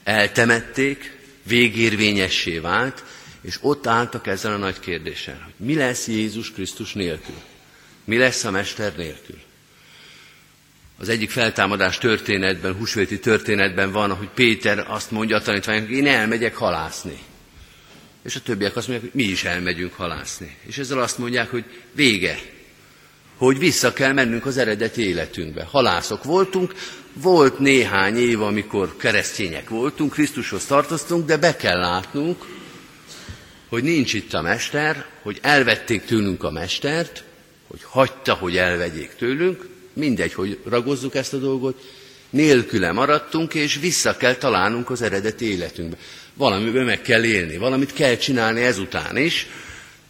eltemették, 0.04 1.17
végérvényessé 1.43 2.58
vált, 2.58 3.04
és 3.41 3.58
ott 3.62 3.88
álltak 3.88 4.28
ezzel 4.28 4.54
a 4.54 4.58
nagy 4.58 4.80
kérdéssel, 4.80 5.41
hogy 5.43 5.67
mi 5.67 5.75
lesz 5.75 6.08
Jézus 6.08 6.52
Krisztus 6.52 6.93
nélkül? 6.93 7.36
Mi 8.04 8.17
lesz 8.17 8.43
a 8.43 8.52
Mester 8.52 8.93
nélkül? 8.95 9.38
Az 10.97 11.10
egyik 11.10 11.30
feltámadás 11.30 11.97
történetben, 11.97 12.73
húsvéti 12.73 13.19
történetben 13.19 13.91
van, 13.91 14.13
hogy 14.13 14.28
Péter 14.28 14.86
azt 14.88 15.12
mondja 15.12 15.36
a 15.36 15.41
tanítványok, 15.41 15.89
én 15.89 16.08
elmegyek 16.08 16.56
halászni. 16.56 17.17
És 18.23 18.36
a 18.36 18.41
többiek 18.41 18.75
azt 18.75 18.88
mondják, 18.88 19.12
hogy 19.12 19.21
mi 19.23 19.30
is 19.30 19.43
elmegyünk 19.43 19.93
halászni. 19.93 20.58
És 20.65 20.78
ezzel 20.78 20.99
azt 20.99 21.17
mondják, 21.17 21.49
hogy 21.49 21.63
vége, 21.91 22.39
hogy 23.38 23.58
vissza 23.58 23.93
kell 23.93 24.13
mennünk 24.13 24.45
az 24.45 24.58
eredeti 24.58 25.08
életünkbe. 25.08 25.63
Halászok 25.63 26.23
voltunk, 26.23 26.73
volt 27.13 27.60
néhány 27.60 28.17
év, 28.17 28.41
amikor 28.41 28.97
keresztények 28.97 29.69
voltunk, 29.69 30.12
Krisztushoz 30.12 30.65
tartoztunk, 30.65 31.25
de 31.25 31.38
be 31.38 31.56
kell 31.56 31.80
látnunk, 31.80 32.45
hogy 33.69 33.84
nincs 33.84 34.13
itt 34.13 34.34
a 34.34 34.41
mester, 34.41 35.05
hogy 35.21 35.39
elvették 35.41 36.05
tőlünk 36.05 36.43
a 36.43 36.51
mestert, 36.51 37.23
hogy 37.67 37.79
hagyta, 37.84 38.34
hogy 38.34 38.58
elvegyék 38.58 39.15
tőlünk, 39.15 39.67
mindegy, 39.93 40.34
hogy 40.34 40.60
ragozzuk 40.65 41.15
ezt 41.15 41.34
a 41.34 41.38
dolgot, 41.38 41.82
nélküle 42.29 42.91
maradtunk, 42.91 43.53
és 43.53 43.75
vissza 43.75 44.17
kell 44.17 44.36
találnunk 44.36 44.89
az 44.89 45.01
eredeti 45.01 45.51
életünkbe. 45.51 45.97
Valamiben 46.34 46.86
meg 46.86 47.01
kell 47.01 47.23
élni, 47.23 47.58
valamit 47.58 47.93
kell 47.93 48.15
csinálni 48.15 48.62
ezután 48.62 49.17
is. 49.17 49.47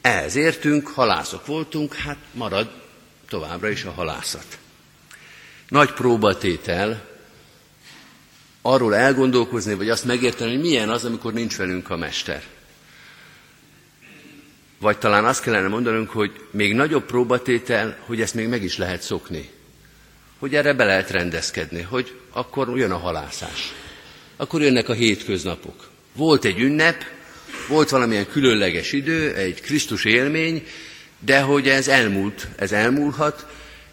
Ehhez 0.02 0.36
értünk, 0.36 0.88
halászok 0.88 1.46
voltunk, 1.46 1.94
hát 1.96 2.18
marad 2.32 2.72
továbbra 3.30 3.70
is 3.70 3.84
a 3.84 3.92
halászat. 3.92 4.58
Nagy 5.68 5.92
próbatétel 5.92 7.08
arról 8.62 8.96
elgondolkozni, 8.96 9.74
vagy 9.74 9.90
azt 9.90 10.06
megérteni, 10.06 10.52
hogy 10.52 10.62
milyen 10.62 10.90
az, 10.90 11.06
amikor 11.06 11.34
nincs 11.34 11.56
velünk 11.56 11.90
a 11.90 11.98
mester. 11.98 12.44
Vagy 14.80 14.98
talán 14.98 15.26
azt 15.26 15.42
kellene 15.42 15.68
mondanunk, 15.68 16.10
hogy 16.10 16.32
még 16.52 16.74
nagyobb 16.74 17.06
próbatétel, 17.06 17.98
hogy 18.06 18.22
ezt 18.22 18.34
még 18.34 18.48
meg 18.48 18.64
is 18.64 18.78
lehet 18.78 19.02
szokni. 19.02 19.50
Hogy 20.40 20.56
erre 20.56 20.74
be 20.74 20.86
lehet 20.86 21.10
rendezkedni, 21.10 21.82
hogy 21.82 22.20
akkor 22.32 22.78
jön 22.78 22.92
a 22.92 22.98
halászás. 22.98 23.74
Akkor 24.36 24.62
jönnek 24.62 24.90
a 24.90 24.94
hétköznapok. 24.94 25.90
Volt 26.14 26.46
egy 26.46 26.60
ünnep, 26.60 27.04
volt 27.68 27.90
valamilyen 27.90 28.28
különleges 28.28 28.92
idő, 28.92 29.34
egy 29.34 29.62
Krisztus 29.62 30.06
élmény, 30.06 30.68
de 31.20 31.42
hogy 31.42 31.68
ez 31.68 31.88
elmúlt, 31.88 32.48
ez 32.56 32.72
elmúlhat, 32.72 33.46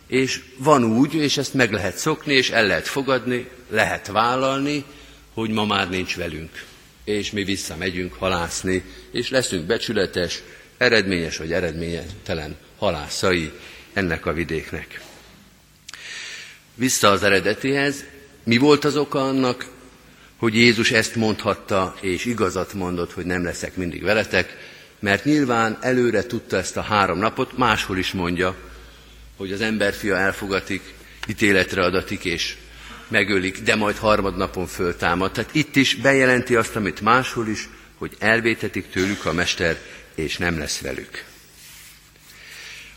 és 0.06 0.42
van 0.56 0.84
úgy, 0.84 1.14
és 1.14 1.36
ezt 1.36 1.54
meg 1.54 1.72
lehet 1.72 1.96
szokni, 1.96 2.34
és 2.34 2.50
el 2.50 2.66
lehet 2.66 2.88
fogadni, 2.88 3.48
lehet 3.70 4.06
vállalni, 4.06 4.84
hogy 5.34 5.50
ma 5.50 5.64
már 5.64 5.88
nincs 5.90 6.16
velünk. 6.16 6.64
És 7.04 7.30
mi 7.30 7.44
visszamegyünk 7.44 8.14
halászni, 8.14 8.84
és 9.12 9.30
leszünk 9.30 9.66
becsületes, 9.66 10.42
eredményes 10.78 11.36
vagy 11.36 11.52
eredménytelen 11.52 12.56
halászai 12.78 13.52
ennek 13.92 14.26
a 14.26 14.32
vidéknek. 14.32 15.00
Vissza 16.74 17.10
az 17.10 17.22
eredetihez, 17.22 18.04
mi 18.44 18.56
volt 18.56 18.84
az 18.84 18.96
oka 18.96 19.28
annak, 19.28 19.66
hogy 20.36 20.54
Jézus 20.54 20.90
ezt 20.90 21.14
mondhatta, 21.14 21.96
és 22.00 22.24
igazat 22.24 22.72
mondott, 22.72 23.12
hogy 23.12 23.26
nem 23.26 23.44
leszek 23.44 23.76
mindig 23.76 24.02
veletek, 24.02 24.56
mert 24.98 25.24
nyilván 25.24 25.78
előre 25.80 26.22
tudta 26.22 26.56
ezt 26.56 26.76
a 26.76 26.80
három 26.80 27.18
napot, 27.18 27.56
máshol 27.58 27.98
is 27.98 28.12
mondja, 28.12 28.56
hogy 29.36 29.52
az 29.52 29.60
emberfia 29.60 30.16
elfogatik, 30.16 30.94
ítéletre 31.28 31.82
adatik, 31.82 32.24
és 32.24 32.56
megölik, 33.08 33.62
de 33.62 33.74
majd 33.74 33.96
harmadnapon 33.96 34.66
föltámad. 34.66 35.32
Tehát 35.32 35.54
itt 35.54 35.76
is 35.76 35.94
bejelenti 35.94 36.56
azt, 36.56 36.76
amit 36.76 37.00
máshol 37.00 37.48
is, 37.48 37.68
hogy 37.98 38.16
elvétetik 38.18 38.90
tőlük 38.90 39.24
a 39.24 39.32
mester 39.32 39.78
és 40.16 40.36
nem 40.36 40.58
lesz 40.58 40.78
velük. 40.78 41.24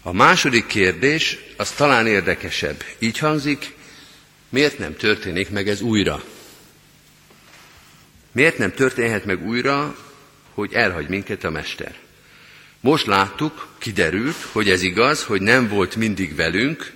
A 0.02 0.12
második 0.12 0.66
kérdés, 0.66 1.38
az 1.58 1.72
talán 1.72 2.08
érdekesebb. 2.08 2.84
Így 3.00 3.18
hangzik, 3.18 3.74
miért 4.50 4.78
nem 4.78 4.96
történik 4.96 5.50
meg 5.50 5.70
ez 5.70 5.82
újra? 5.82 6.24
Miért 8.32 8.58
nem 8.58 8.74
történhet 8.74 9.26
meg 9.26 9.48
újra, 9.48 9.98
hogy 10.54 10.74
elhagy 10.74 11.08
minket 11.08 11.44
a 11.44 11.50
Mester? 11.50 11.96
Most 12.80 13.06
láttuk, 13.06 13.68
kiderült, 13.78 14.36
hogy 14.52 14.70
ez 14.70 14.82
igaz, 14.82 15.24
hogy 15.24 15.42
nem 15.42 15.68
volt 15.68 15.96
mindig 15.96 16.36
velünk, 16.36 16.92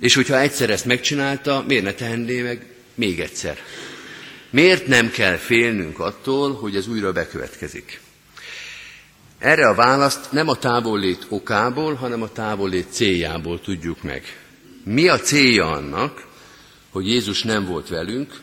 és 0.00 0.14
hogyha 0.14 0.40
egyszer 0.40 0.70
ezt 0.70 0.84
megcsinálta, 0.84 1.64
miért 1.68 1.84
ne 1.84 1.92
tehenné 1.92 2.42
meg 2.42 2.66
még 2.94 3.20
egyszer? 3.20 3.58
Miért 4.50 4.86
nem 4.86 5.10
kell 5.10 5.36
félnünk 5.36 5.98
attól, 5.98 6.54
hogy 6.54 6.76
ez 6.76 6.86
újra 6.86 7.12
bekövetkezik? 7.12 8.00
Erre 9.44 9.68
a 9.68 9.74
választ 9.74 10.32
nem 10.32 10.48
a 10.48 10.54
távollét 10.54 11.26
okából, 11.28 11.94
hanem 11.94 12.22
a 12.22 12.32
távollét 12.32 12.86
céljából 12.90 13.60
tudjuk 13.60 14.02
meg. 14.02 14.22
Mi 14.84 15.08
a 15.08 15.18
célja 15.20 15.70
annak, 15.70 16.26
hogy 16.90 17.08
Jézus 17.08 17.42
nem 17.42 17.66
volt 17.66 17.88
velünk? 17.88 18.40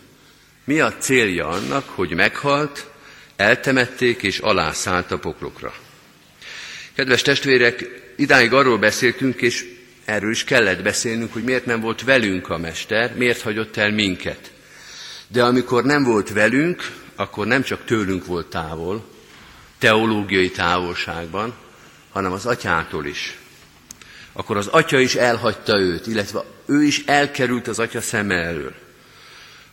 Mi 0.64 0.80
a 0.80 0.94
célja 0.98 1.48
annak, 1.48 1.90
hogy 1.90 2.14
meghalt, 2.14 2.88
eltemették 3.36 4.24
és 4.24 4.40
alászállt 4.40 5.12
a 5.12 5.18
poklokra? 5.18 5.74
Kedves 6.94 7.22
testvérek, 7.22 7.86
idáig 8.18 8.54
arról 8.54 8.78
beszéltünk, 8.78 9.42
és 9.42 9.66
erről 10.06 10.32
is 10.32 10.44
kellett 10.44 10.84
beszélnünk, 10.84 11.34
hogy 11.34 11.44
miért 11.44 11.66
nem 11.66 11.82
volt 11.82 12.04
velünk 12.04 12.50
a 12.50 12.58
Mester, 12.58 13.16
miért 13.16 13.42
hagyott 13.42 13.78
el 13.78 13.92
minket. 13.92 14.52
De 15.28 15.44
amikor 15.44 15.84
nem 15.84 16.04
volt 16.04 16.30
velünk, 16.30 16.96
akkor 17.16 17.48
nem 17.48 17.64
csak 17.64 17.86
tőlünk 17.86 18.26
volt 18.26 18.48
távol, 18.48 19.11
teológiai 19.82 20.52
távolságban, 20.52 21.54
hanem 22.12 22.32
az 22.32 22.46
atyától 22.46 23.06
is. 23.06 23.38
Akkor 24.34 24.58
az 24.58 24.68
atya 24.68 25.00
is 25.00 25.16
elhagyta 25.16 25.78
őt, 25.78 26.08
illetve 26.08 26.44
ő 26.66 26.84
is 26.84 27.04
elkerült 27.06 27.68
az 27.68 27.80
atya 27.80 28.02
szeme 28.02 28.36
elől. 28.36 28.74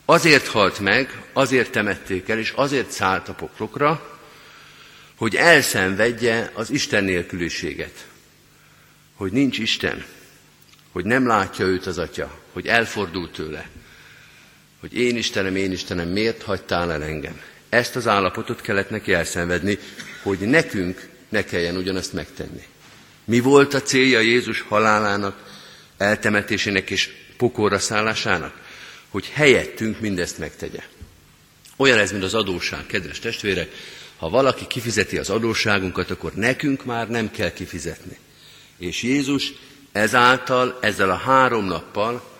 Azért 0.05 0.47
halt 0.47 0.79
meg, 0.79 1.23
azért 1.33 1.71
temették 1.71 2.29
el, 2.29 2.39
és 2.39 2.53
azért 2.57 2.91
szállt 2.91 3.29
a 3.29 3.33
poklokra, 3.33 4.19
hogy 5.17 5.35
elszenvedje 5.35 6.51
az 6.55 6.71
Isten 6.71 7.05
nélküliséget. 7.05 8.07
Hogy 9.15 9.33
nincs 9.33 9.59
Isten, 9.59 10.05
hogy 10.93 11.05
nem 11.05 11.27
látja 11.27 11.65
őt 11.65 11.87
az 11.87 11.99
atya, 11.99 12.39
hogy 12.53 12.67
elfordult 12.67 13.33
tőle, 13.33 13.69
hogy 14.81 14.95
én 14.95 15.17
Istenem, 15.17 15.57
én 15.57 15.73
Istenem, 15.73 16.09
miért 16.09 16.43
hagytál 16.43 16.93
el 16.93 17.03
engem? 17.03 17.41
Ezt 17.69 17.97
az 17.97 18.07
állapotot 18.07 18.61
kellett 18.61 18.91
neki 18.91 19.13
elszenvedni, 19.13 19.79
hogy 20.23 20.39
nekünk 20.39 21.09
ne 21.29 21.45
kelljen 21.45 21.77
ugyanezt 21.77 22.13
megtenni. 22.13 22.63
Mi 23.25 23.41
volt 23.41 23.75
a 23.75 23.83
célja 23.83 24.21
Jézus 24.21 24.61
halálának, 24.61 25.47
eltemetésének 25.97 26.91
és 26.91 27.11
pokorra 27.37 27.79
szállásának? 27.79 28.55
Hogy 29.09 29.31
helyettünk 29.33 30.01
mindezt 30.01 30.39
megtegye. 30.39 30.83
Olyan 31.77 31.99
ez, 31.99 32.11
mint 32.11 32.25
az 32.25 32.35
adóság, 32.35 32.87
kedves 32.87 33.19
testvérek, 33.19 33.71
Ha 34.19 34.29
valaki 34.29 34.67
kifizeti 34.67 35.19
az 35.19 35.31
adósságunkat, 35.31 36.11
akkor 36.11 36.33
nekünk 36.35 36.85
már 36.85 37.09
nem 37.09 37.31
kell 37.31 37.53
kifizetni. 37.53 38.19
És 38.79 39.03
Jézus 39.03 39.53
ezáltal, 39.93 40.79
ezzel 40.81 41.11
a 41.11 41.17
három 41.17 41.65
nappal 41.65 42.39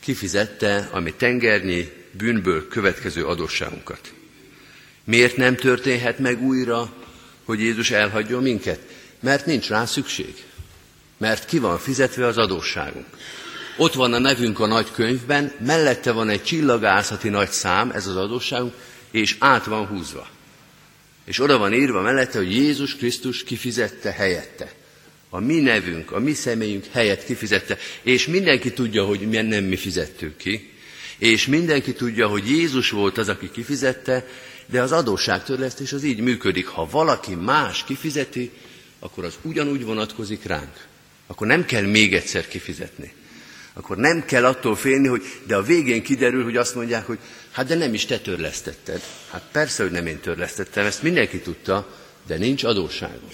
kifizette 0.00 0.88
a 0.92 1.00
mi 1.00 1.12
tengernyi 1.12 1.92
bűnből 2.10 2.68
következő 2.68 3.24
adósságunkat. 3.24 4.12
Miért 5.04 5.36
nem 5.36 5.56
történhet 5.56 6.18
meg 6.18 6.42
újra, 6.42 6.92
hogy 7.44 7.60
Jézus 7.60 7.90
elhagyjon 7.90 8.42
minket? 8.42 8.80
Mert 9.20 9.46
nincs 9.46 9.68
rá 9.68 9.84
szükség. 9.84 10.44
Mert 11.16 11.44
ki 11.44 11.58
van 11.58 11.78
fizetve 11.78 12.26
az 12.26 12.38
adósságunk. 12.38 13.06
Ott 13.76 13.94
van 13.94 14.12
a 14.12 14.18
nevünk 14.18 14.60
a 14.60 14.66
nagy 14.66 14.90
könyvben, 14.90 15.52
mellette 15.64 16.12
van 16.12 16.28
egy 16.28 16.42
csillagászati 16.42 17.28
nagy 17.28 17.50
szám, 17.50 17.90
ez 17.90 18.06
az 18.06 18.16
adósságunk, 18.16 18.74
és 19.10 19.36
át 19.38 19.64
van 19.64 19.86
húzva. 19.86 20.28
És 21.24 21.40
oda 21.40 21.58
van 21.58 21.72
írva 21.72 22.00
mellette, 22.00 22.38
hogy 22.38 22.52
Jézus 22.52 22.96
Krisztus 22.96 23.44
kifizette 23.44 24.10
helyette. 24.10 24.72
A 25.30 25.40
mi 25.40 25.60
nevünk, 25.60 26.12
a 26.12 26.18
mi 26.18 26.32
személyünk 26.32 26.84
helyett 26.92 27.24
kifizette, 27.24 27.78
és 28.02 28.26
mindenki 28.26 28.72
tudja, 28.72 29.04
hogy 29.04 29.28
nem 29.28 29.64
mi 29.64 29.76
fizettük 29.76 30.36
ki, 30.36 30.72
és 31.18 31.46
mindenki 31.46 31.92
tudja, 31.92 32.26
hogy 32.26 32.50
Jézus 32.50 32.90
volt 32.90 33.18
az, 33.18 33.28
aki 33.28 33.50
kifizette, 33.50 34.26
de 34.66 34.82
az 34.82 34.92
adósságtörlesztés 34.92 35.92
az 35.92 36.02
így 36.02 36.20
működik. 36.20 36.66
Ha 36.66 36.88
valaki 36.90 37.34
más 37.34 37.84
kifizeti, 37.84 38.50
akkor 38.98 39.24
az 39.24 39.34
ugyanúgy 39.42 39.84
vonatkozik 39.84 40.44
ránk. 40.44 40.86
Akkor 41.26 41.46
nem 41.46 41.64
kell 41.64 41.82
még 41.82 42.14
egyszer 42.14 42.48
kifizetni. 42.48 43.12
Akkor 43.72 43.96
nem 43.96 44.24
kell 44.24 44.44
attól 44.44 44.76
félni, 44.76 45.08
hogy 45.08 45.22
de 45.46 45.56
a 45.56 45.62
végén 45.62 46.02
kiderül, 46.02 46.44
hogy 46.44 46.56
azt 46.56 46.74
mondják, 46.74 47.06
hogy 47.06 47.18
hát 47.50 47.66
de 47.66 47.74
nem 47.74 47.94
is 47.94 48.06
te 48.06 48.18
törlesztetted. 48.18 49.02
Hát 49.30 49.48
persze, 49.52 49.82
hogy 49.82 49.92
nem 49.92 50.06
én 50.06 50.20
törlesztettem, 50.20 50.86
ezt 50.86 51.02
mindenki 51.02 51.40
tudta, 51.40 51.96
de 52.26 52.36
nincs 52.36 52.64
adósságom. 52.64 53.28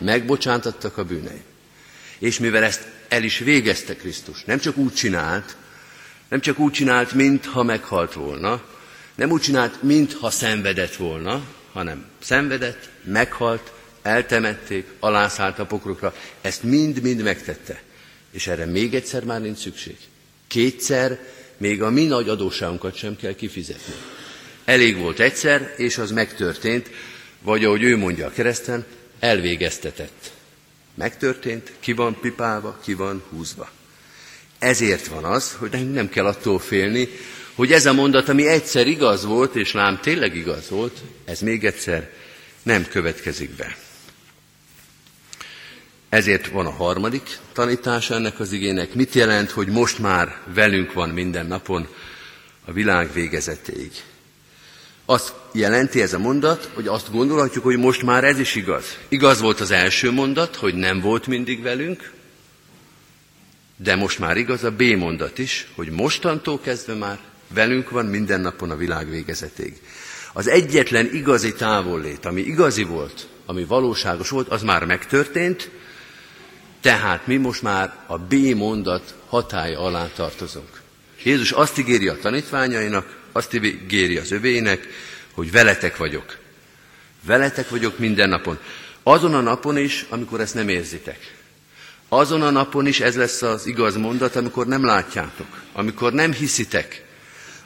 Megbocsántattak 0.00 0.96
a 0.96 1.04
bűnei. 1.04 1.42
És 2.18 2.38
mivel 2.38 2.62
ezt 2.62 2.86
el 3.08 3.22
is 3.22 3.38
végezte 3.38 3.96
Krisztus, 3.96 4.44
nem 4.44 4.58
csak 4.58 4.76
úgy 4.76 4.94
csinált, 4.94 5.56
nem 6.28 6.40
csak 6.40 6.58
úgy 6.58 6.72
csinált, 6.72 7.12
mintha 7.12 7.62
meghalt 7.62 8.12
volna, 8.12 8.62
nem 9.14 9.30
úgy 9.30 9.40
csinált, 9.40 9.82
mintha 9.82 10.30
szenvedett 10.30 10.96
volna, 10.96 11.42
hanem 11.72 12.04
szenvedett, 12.18 12.88
meghalt, 13.02 13.72
eltemették, 14.02 14.86
alászállt 14.98 15.58
a 15.58 15.66
pokrokra, 15.66 16.14
ezt 16.40 16.62
mind-mind 16.62 17.22
megtette. 17.22 17.82
És 18.30 18.46
erre 18.46 18.64
még 18.64 18.94
egyszer 18.94 19.24
már 19.24 19.40
nincs 19.40 19.58
szükség. 19.58 19.96
Kétszer 20.46 21.18
még 21.56 21.82
a 21.82 21.90
mi 21.90 22.04
nagy 22.04 22.28
adósságunkat 22.28 22.96
sem 22.96 23.16
kell 23.16 23.34
kifizetni. 23.34 23.94
Elég 24.64 24.96
volt 24.96 25.20
egyszer, 25.20 25.74
és 25.76 25.98
az 25.98 26.10
megtörtént, 26.10 26.90
vagy 27.42 27.64
ahogy 27.64 27.82
ő 27.82 27.96
mondja 27.96 28.26
a 28.26 28.30
kereszten, 28.30 28.84
elvégeztetett. 29.18 30.32
Megtörtént, 30.94 31.72
ki 31.80 31.92
van 31.92 32.20
pipálva, 32.20 32.78
ki 32.82 32.94
van 32.94 33.22
húzva. 33.30 33.70
Ezért 34.58 35.06
van 35.06 35.24
az, 35.24 35.56
hogy 35.58 35.70
nekünk 35.70 35.94
nem 35.94 36.08
kell 36.08 36.26
attól 36.26 36.58
félni, 36.58 37.08
hogy 37.54 37.72
ez 37.72 37.86
a 37.86 37.92
mondat, 37.92 38.28
ami 38.28 38.46
egyszer 38.46 38.86
igaz 38.86 39.24
volt, 39.24 39.56
és 39.56 39.72
lám 39.72 39.98
tényleg 40.02 40.36
igaz 40.36 40.68
volt, 40.68 40.98
ez 41.24 41.40
még 41.40 41.64
egyszer 41.64 42.10
nem 42.62 42.86
következik 42.88 43.50
be. 43.50 43.76
Ezért 46.08 46.48
van 46.48 46.66
a 46.66 46.70
harmadik 46.70 47.38
tanítása 47.52 48.14
ennek 48.14 48.40
az 48.40 48.52
igének. 48.52 48.94
Mit 48.94 49.14
jelent, 49.14 49.50
hogy 49.50 49.68
most 49.68 49.98
már 49.98 50.36
velünk 50.54 50.92
van 50.92 51.08
minden 51.08 51.46
napon 51.46 51.88
a 52.64 52.72
világ 52.72 53.12
végezetéig? 53.12 53.92
Azt 55.04 55.32
jelenti 55.52 56.02
ez 56.02 56.12
a 56.12 56.18
mondat, 56.18 56.70
hogy 56.74 56.86
azt 56.86 57.10
gondolhatjuk, 57.12 57.64
hogy 57.64 57.78
most 57.78 58.02
már 58.02 58.24
ez 58.24 58.38
is 58.38 58.54
igaz. 58.54 58.96
Igaz 59.08 59.40
volt 59.40 59.60
az 59.60 59.70
első 59.70 60.10
mondat, 60.10 60.56
hogy 60.56 60.74
nem 60.74 61.00
volt 61.00 61.26
mindig 61.26 61.62
velünk, 61.62 62.12
de 63.82 63.96
most 63.96 64.18
már 64.18 64.36
igaz 64.36 64.64
a 64.64 64.70
B 64.70 64.82
mondat 64.82 65.38
is, 65.38 65.68
hogy 65.74 65.90
mostantól 65.90 66.60
kezdve 66.60 66.94
már 66.94 67.18
velünk 67.54 67.90
van 67.90 68.06
minden 68.06 68.40
napon 68.40 68.70
a 68.70 68.76
világ 68.76 69.10
végezetéig. 69.10 69.80
Az 70.32 70.48
egyetlen 70.48 71.14
igazi 71.14 71.52
távollét, 71.52 72.24
ami 72.24 72.40
igazi 72.40 72.82
volt, 72.82 73.26
ami 73.46 73.64
valóságos 73.64 74.28
volt, 74.28 74.48
az 74.48 74.62
már 74.62 74.84
megtörtént, 74.84 75.70
tehát 76.80 77.26
mi 77.26 77.36
most 77.36 77.62
már 77.62 77.94
a 78.06 78.18
B 78.18 78.34
mondat 78.34 79.14
hatája 79.26 79.80
alá 79.80 80.08
tartozunk. 80.14 80.80
Jézus 81.22 81.52
azt 81.52 81.78
ígéri 81.78 82.08
a 82.08 82.18
tanítványainak, 82.18 83.18
azt 83.32 83.54
ígéri 83.54 84.16
az 84.16 84.32
övének, 84.32 84.88
hogy 85.32 85.50
veletek 85.50 85.96
vagyok. 85.96 86.36
Veletek 87.24 87.68
vagyok 87.68 87.98
minden 87.98 88.28
napon. 88.28 88.58
Azon 89.02 89.34
a 89.34 89.40
napon 89.40 89.78
is, 89.78 90.06
amikor 90.08 90.40
ezt 90.40 90.54
nem 90.54 90.68
érzitek. 90.68 91.37
Azon 92.08 92.42
a 92.42 92.50
napon 92.50 92.86
is 92.86 93.00
ez 93.00 93.16
lesz 93.16 93.42
az 93.42 93.66
igaz 93.66 93.96
mondat, 93.96 94.36
amikor 94.36 94.66
nem 94.66 94.84
látjátok, 94.84 95.62
amikor 95.72 96.12
nem 96.12 96.32
hiszitek, 96.32 97.04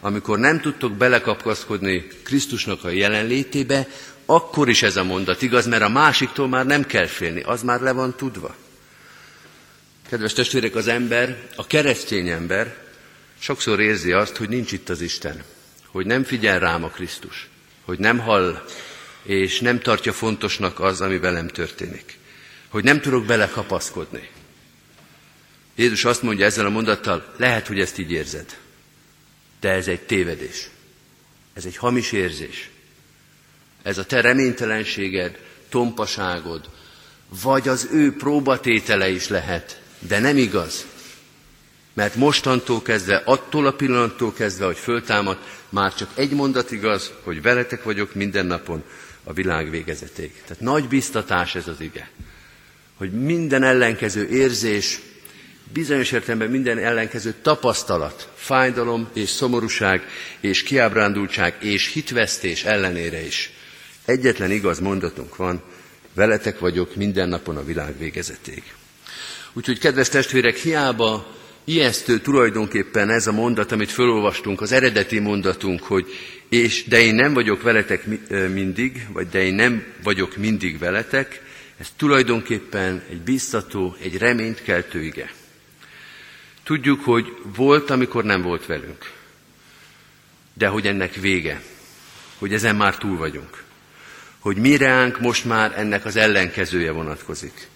amikor 0.01 0.39
nem 0.39 0.61
tudtok 0.61 0.93
belekapkaszkodni 0.93 2.07
Krisztusnak 2.23 2.85
a 2.85 2.89
jelenlétébe, 2.89 3.89
akkor 4.27 4.69
is 4.69 4.83
ez 4.83 4.97
a 4.97 5.05
mondat 5.05 5.43
igaz, 5.43 5.67
mert 5.67 5.83
a 5.83 5.89
másiktól 5.89 6.49
már 6.49 6.67
nem 6.67 6.87
kell 6.87 7.07
félni, 7.07 7.41
az 7.41 7.63
már 7.63 7.81
le 7.81 7.93
van 7.93 8.17
tudva. 8.17 8.55
Kedves 10.09 10.33
testvérek, 10.33 10.75
az 10.75 10.89
ember, 10.89 11.49
a 11.57 11.67
keresztény 11.67 12.29
ember 12.29 12.77
sokszor 13.39 13.81
érzi 13.81 14.13
azt, 14.13 14.37
hogy 14.37 14.49
nincs 14.49 14.73
itt 14.73 14.89
az 14.89 15.01
Isten, 15.01 15.43
hogy 15.87 16.07
nem 16.07 16.25
figyel 16.25 16.59
rám 16.59 16.85
a 16.85 16.89
Krisztus, 16.89 17.49
hogy 17.85 17.99
nem 17.99 18.19
hall 18.19 18.63
és 19.23 19.61
nem 19.61 19.81
tartja 19.81 20.13
fontosnak 20.13 20.81
az, 20.81 21.01
ami 21.01 21.19
velem 21.19 21.49
történik 21.49 22.21
hogy 22.73 22.85
nem 22.85 23.01
tudok 23.01 23.25
belekapaszkodni. 23.25 24.29
Jézus 25.75 26.05
azt 26.05 26.23
mondja 26.23 26.45
ezzel 26.45 26.67
a 26.67 26.71
mondattal, 26.71 27.35
lehet, 27.37 27.67
hogy 27.67 27.81
ezt 27.81 27.99
így 27.99 28.11
érzed, 28.11 28.59
de 29.61 29.71
ez 29.71 29.89
egy 29.89 30.01
tévedés. 30.01 30.69
Ez 31.55 31.65
egy 31.65 31.77
hamis 31.77 32.13
érzés. 32.13 32.71
Ez 33.83 33.99
a 33.99 34.05
te 34.07 34.21
reménytelenséged, 34.21 35.39
tompaságod, 35.69 36.69
vagy 37.43 37.69
az 37.69 37.89
ő 37.93 38.17
próbatétele 38.17 39.09
is 39.09 39.29
lehet, 39.29 39.81
de 39.99 40.19
nem 40.19 40.37
igaz. 40.37 40.87
Mert 41.93 42.15
mostantól 42.15 42.83
kezdve, 42.83 43.23
attól 43.25 43.67
a 43.67 43.73
pillanattól 43.73 44.33
kezdve, 44.33 44.65
hogy 44.65 44.79
föltámad, 44.79 45.39
már 45.69 45.95
csak 45.95 46.11
egy 46.15 46.31
mondat 46.31 46.71
igaz, 46.71 47.13
hogy 47.23 47.43
veletek 47.43 47.83
vagyok 47.83 48.15
minden 48.15 48.47
napon 48.47 48.85
a 49.25 49.33
világ 49.33 49.71
végezetéig. 49.71 50.33
Tehát 50.33 50.63
nagy 50.63 50.89
biztatás 50.89 51.55
ez 51.55 51.69
az 51.69 51.81
ige 51.81 52.11
hogy 53.03 53.13
minden 53.13 53.63
ellenkező 53.63 54.29
érzés, 54.29 54.99
bizonyos 55.73 56.13
értelemben 56.13 56.51
minden 56.51 56.79
ellenkező 56.79 57.35
tapasztalat, 57.43 58.29
fájdalom 58.35 59.09
és 59.13 59.29
szomorúság 59.29 60.03
és 60.41 60.63
kiábrándultság 60.63 61.55
és 61.61 61.93
hitvesztés 61.93 62.65
ellenére 62.65 63.27
is 63.27 63.51
egyetlen 64.05 64.51
igaz 64.51 64.79
mondatunk 64.79 65.37
van, 65.37 65.63
veletek 66.15 66.59
vagyok 66.59 66.97
minden 66.97 67.29
napon 67.29 67.57
a 67.57 67.65
világ 67.65 67.99
végezetéig. 67.99 68.63
Úgyhogy, 69.53 69.79
kedves 69.79 70.09
testvérek, 70.09 70.57
hiába 70.57 71.37
ijesztő 71.65 72.19
tulajdonképpen 72.19 73.11
ez 73.11 73.27
a 73.27 73.33
mondat, 73.33 73.73
amit 73.73 73.91
felolvastunk, 73.91 74.61
az 74.61 74.73
eredeti 74.73 75.19
mondatunk, 75.19 75.83
hogy 75.83 76.07
és 76.49 76.85
de 76.89 77.01
én 77.01 77.15
nem 77.15 77.33
vagyok 77.33 77.63
veletek 77.63 78.05
mindig, 78.53 79.07
vagy 79.13 79.29
de 79.29 79.43
én 79.43 79.55
nem 79.55 79.85
vagyok 80.03 80.37
mindig 80.37 80.79
veletek, 80.79 81.51
ez 81.83 81.93
tulajdonképpen 81.97 83.03
egy 83.11 83.21
biztató, 83.21 83.97
egy 84.01 84.19
reményt 84.19 84.63
keltő 84.63 85.03
ige. 85.03 85.33
Tudjuk, 86.63 87.05
hogy 87.05 87.37
volt, 87.57 87.91
amikor 87.91 88.25
nem 88.25 88.43
volt 88.43 88.67
velünk. 88.67 89.13
De 90.55 90.67
hogy 90.67 90.87
ennek 90.87 91.15
vége, 91.15 91.63
hogy 92.39 92.53
ezen 92.53 92.77
már 92.77 92.99
túl 92.99 93.17
vagyunk. 93.17 93.63
Hogy 94.39 94.57
mi 94.57 94.77
ránk 94.77 95.21
most 95.21 95.45
már 95.45 95.79
ennek 95.79 96.05
az 96.05 96.17
ellenkezője 96.17 96.91
vonatkozik. 96.91 97.69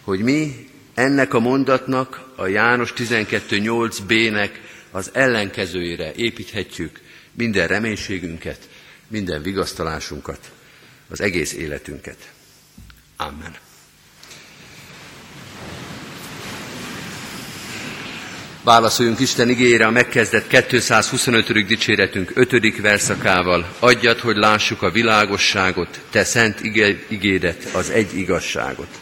Hogy 0.00 0.20
mi 0.20 0.68
ennek 0.94 1.34
a 1.34 1.40
mondatnak, 1.40 2.32
a 2.36 2.46
János 2.46 2.92
12.8b-nek 2.96 4.50
az 4.90 5.10
ellenkezőjére 5.12 6.12
építhetjük 6.14 7.00
minden 7.32 7.66
reménységünket, 7.66 8.68
minden 9.08 9.42
vigasztalásunkat, 9.42 10.50
az 11.08 11.20
egész 11.20 11.52
életünket. 11.52 12.32
Amen. 13.26 13.54
Válaszoljunk 18.64 19.20
Isten 19.20 19.48
igére 19.48 19.86
a 19.86 19.90
megkezdett 19.90 20.66
225. 20.68 21.66
dicséretünk 21.66 22.32
5. 22.34 22.80
verszakával. 22.80 23.74
Adjad, 23.78 24.18
hogy 24.18 24.36
lássuk 24.36 24.82
a 24.82 24.90
világosságot, 24.90 26.00
te 26.10 26.24
szent 26.24 26.60
igédet, 27.08 27.68
az 27.74 27.90
egy 27.90 28.16
igazságot. 28.16 29.01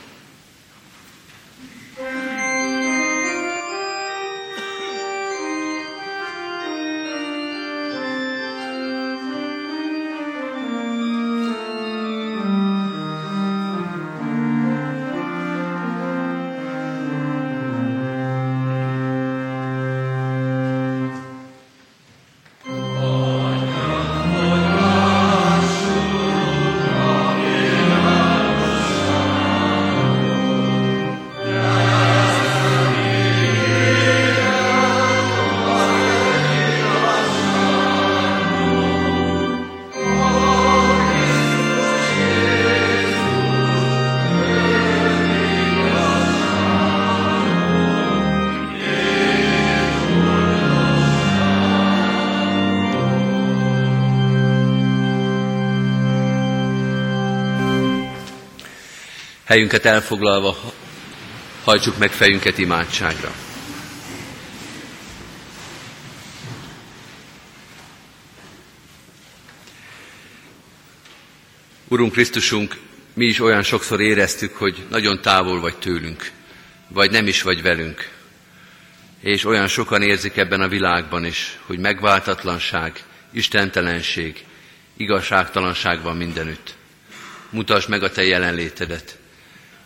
Helyünket 59.51 59.85
elfoglalva 59.85 60.57
hajtsuk 61.65 61.99
meg 61.99 62.11
fejünket 62.11 62.59
imádságra. 62.59 63.33
Urunk 71.89 72.13
Krisztusunk, 72.13 72.77
mi 73.15 73.25
is 73.25 73.41
olyan 73.41 73.63
sokszor 73.63 74.01
éreztük, 74.01 74.57
hogy 74.57 74.87
nagyon 74.91 75.21
távol 75.21 75.61
vagy 75.61 75.79
tőlünk, 75.79 76.31
vagy 76.89 77.11
nem 77.11 77.27
is 77.27 77.43
vagy 77.43 77.63
velünk. 77.63 78.11
És 79.21 79.45
olyan 79.45 79.69
sokan 79.69 80.03
érzik 80.03 80.37
ebben 80.37 80.61
a 80.61 80.69
világban 80.69 81.25
is, 81.25 81.59
hogy 81.67 81.79
megváltatlanság, 81.79 83.05
istentelenség, 83.33 84.45
igazságtalanság 84.97 86.03
van 86.03 86.17
mindenütt. 86.17 86.75
Mutasd 87.51 87.89
meg 87.89 88.03
a 88.03 88.11
Te 88.11 88.25
jelenlétedet. 88.25 89.20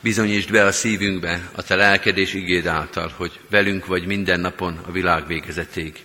Bizonyítsd 0.04 0.50
be 0.50 0.64
a 0.64 0.72
szívünkbe 0.72 1.50
a 1.54 1.62
Te 1.62 1.74
lelkedés 1.74 2.34
igéd 2.34 2.66
által, 2.66 3.12
hogy 3.16 3.40
velünk 3.50 3.86
vagy 3.86 4.06
minden 4.06 4.40
napon 4.40 4.80
a 4.86 4.92
világ 4.92 5.26
végezetéig. 5.26 6.04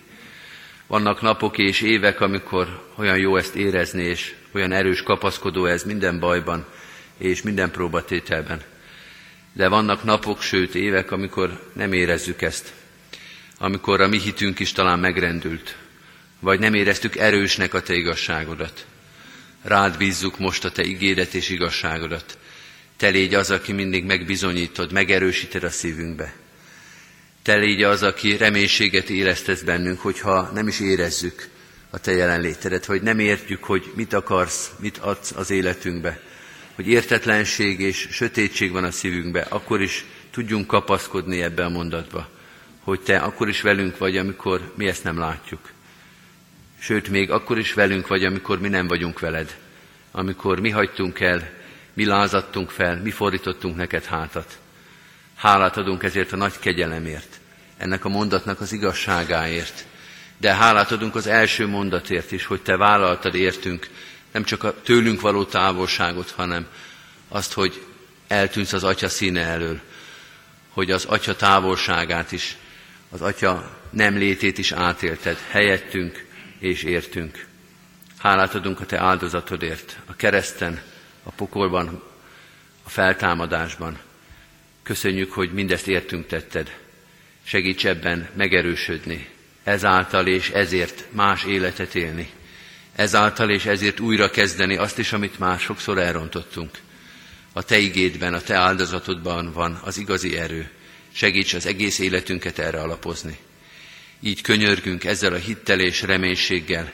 Vannak 0.88 1.21
napok 1.21 1.57
és 1.57 1.81
évek, 1.81 2.21
amikor 2.21 2.91
olyan 2.95 3.17
jó 3.17 3.38
ezt 3.38 3.55
érezni, 3.55 4.03
és 4.03 4.35
olyan 4.51 4.71
erős 4.71 5.01
kapaszkodó 5.01 5.65
ez 5.65 5.83
minden 5.83 6.19
bajban 6.19 6.65
és 7.17 7.41
minden 7.41 7.71
próbatételben. 7.71 8.62
De 9.53 9.67
vannak 9.67 10.03
napok, 10.03 10.41
sőt 10.41 10.75
évek, 10.75 11.12
amikor 11.12 11.71
nem 11.73 11.93
érezzük 11.93 12.41
ezt. 12.41 12.73
Amikor 13.57 14.01
a 14.01 14.07
mi 14.07 14.19
hitünk 14.19 14.59
is 14.59 14.71
talán 14.71 14.99
megrendült, 14.99 15.75
vagy 16.39 16.59
nem 16.59 16.73
éreztük 16.73 17.15
erősnek 17.15 17.73
a 17.73 17.81
Te 17.81 17.93
igazságodat. 17.93 18.85
Rád 19.62 19.97
bízzuk 19.97 20.38
most 20.38 20.65
a 20.65 20.71
Te 20.71 20.83
igédet 20.83 21.33
és 21.33 21.49
igazságodat. 21.49 22.38
Te 22.99 23.07
légy 23.07 23.33
az, 23.33 23.51
aki 23.51 23.71
mindig 23.71 24.05
megbizonyítod, 24.05 24.91
megerősíted 24.91 25.63
a 25.63 25.69
szívünkbe. 25.69 26.33
Te 27.41 27.55
légy 27.55 27.83
az, 27.83 28.03
aki 28.03 28.38
reménységet 28.38 29.09
éreztesz 29.09 29.62
bennünk, 29.62 29.99
hogyha 29.99 30.51
nem 30.53 30.67
is 30.67 30.79
érezzük 30.79 31.47
a 31.89 31.99
Te 31.99 32.12
jelenlétedet, 32.12 32.85
hogy 32.85 33.01
nem 33.01 33.19
értjük, 33.19 33.63
hogy 33.63 33.91
mit 33.95 34.13
akarsz, 34.13 34.71
mit 34.79 34.97
adsz 34.97 35.31
az 35.35 35.49
életünkbe, 35.49 36.19
hogy 36.75 36.88
értetlenség 36.88 37.79
és 37.79 38.07
sötétség 38.12 38.71
van 38.71 38.83
a 38.83 38.91
szívünkbe, 38.91 39.45
akkor 39.49 39.81
is 39.81 40.05
tudjunk 40.31 40.67
kapaszkodni 40.67 41.41
ebbe 41.41 41.65
a 41.65 41.69
mondatba, 41.69 42.29
hogy 42.83 42.99
Te 43.01 43.17
akkor 43.17 43.47
is 43.47 43.62
velünk 43.62 43.97
vagy, 43.97 44.17
amikor 44.17 44.73
mi 44.75 44.88
ezt 44.88 45.03
nem 45.03 45.17
látjuk. 45.17 45.71
Sőt, 46.79 47.09
még 47.09 47.31
akkor 47.31 47.57
is 47.57 47.73
velünk 47.73 48.07
vagy, 48.07 48.23
amikor 48.23 48.59
mi 48.59 48.67
nem 48.67 48.88
vagyunk 48.88 49.19
veled. 49.19 49.57
Amikor 50.12 50.59
mi 50.59 50.69
hagytunk 50.69 51.19
el, 51.19 51.57
mi 51.99 52.05
lázadtunk 52.05 52.69
fel, 52.69 53.01
mi 53.01 53.12
fordítottunk 53.12 53.75
neked 53.75 54.03
hátat. 54.05 54.57
Hálát 55.35 55.77
adunk 55.77 56.03
ezért 56.03 56.31
a 56.31 56.35
nagy 56.35 56.59
kegyelemért, 56.59 57.39
ennek 57.77 58.05
a 58.05 58.09
mondatnak 58.09 58.62
az 58.62 58.71
igazságáért. 58.71 59.85
De 60.38 60.53
hálát 60.53 60.91
adunk 60.91 61.15
az 61.15 61.27
első 61.27 61.67
mondatért 61.67 62.31
is, 62.31 62.45
hogy 62.45 62.62
te 62.62 62.77
vállaltad 62.77 63.35
értünk 63.35 63.89
nem 64.31 64.43
csak 64.43 64.63
a 64.63 64.81
tőlünk 64.81 65.21
való 65.21 65.45
távolságot, 65.45 66.31
hanem 66.31 66.67
azt, 67.29 67.53
hogy 67.53 67.85
eltűnsz 68.27 68.73
az 68.73 68.83
Atya 68.83 69.09
színe 69.09 69.41
elől, 69.41 69.79
hogy 70.69 70.91
az 70.91 71.05
Atya 71.05 71.35
távolságát 71.35 72.31
is, 72.31 72.57
az 73.09 73.21
Atya 73.21 73.79
nem 73.89 74.17
létét 74.17 74.57
is 74.57 74.71
átélted, 74.71 75.38
helyettünk 75.49 76.25
és 76.59 76.83
értünk. 76.83 77.45
Hálát 78.17 78.55
adunk 78.55 78.79
a 78.79 78.85
Te 78.85 78.99
áldozatodért, 78.99 79.97
a 80.05 80.15
kereszten, 80.15 80.81
a 81.29 81.31
pokolban, 81.35 82.03
a 82.83 82.89
feltámadásban. 82.89 83.99
Köszönjük, 84.83 85.31
hogy 85.31 85.53
mindezt 85.53 85.87
értünk 85.87 86.27
tetted. 86.27 86.77
Segíts 87.43 87.85
ebben 87.85 88.29
megerősödni, 88.35 89.27
ezáltal 89.63 90.27
és 90.27 90.49
ezért 90.49 91.05
más 91.11 91.43
életet 91.43 91.95
élni. 91.95 92.29
Ezáltal 92.95 93.49
és 93.49 93.65
ezért 93.65 93.99
újra 93.99 94.29
kezdeni 94.29 94.75
azt 94.75 94.97
is, 94.97 95.13
amit 95.13 95.39
már 95.39 95.59
sokszor 95.59 95.97
elrontottunk. 95.97 96.77
A 97.53 97.63
Te 97.63 97.77
igédben, 97.77 98.33
a 98.33 98.41
Te 98.41 98.55
áldozatodban 98.55 99.51
van 99.51 99.79
az 99.83 99.97
igazi 99.97 100.37
erő. 100.37 100.69
Segíts 101.11 101.53
az 101.53 101.65
egész 101.65 101.99
életünket 101.99 102.59
erre 102.59 102.81
alapozni. 102.81 103.37
Így 104.19 104.41
könyörgünk 104.41 105.03
ezzel 105.03 105.33
a 105.33 105.37
hittel 105.37 105.79
és 105.79 106.01
reménységgel 106.01 106.91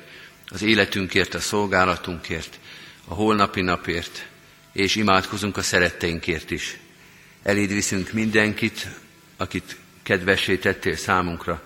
az 0.48 0.62
életünkért, 0.62 1.34
a 1.34 1.40
szolgálatunkért, 1.40 2.60
a 3.08 3.14
holnapi 3.14 3.62
napért, 3.62 4.28
és 4.72 4.96
imádkozunk 4.96 5.58
a 5.58 5.62
szeretteinkért 5.62 6.52
is. 6.52 6.78
Eléd 7.44 7.74
viszünk 7.74 8.12
mindenkit, 8.12 8.88
akit 9.38 9.78
kedvessé 10.04 10.58
tettél 10.58 10.96
számunkra, 10.96 11.62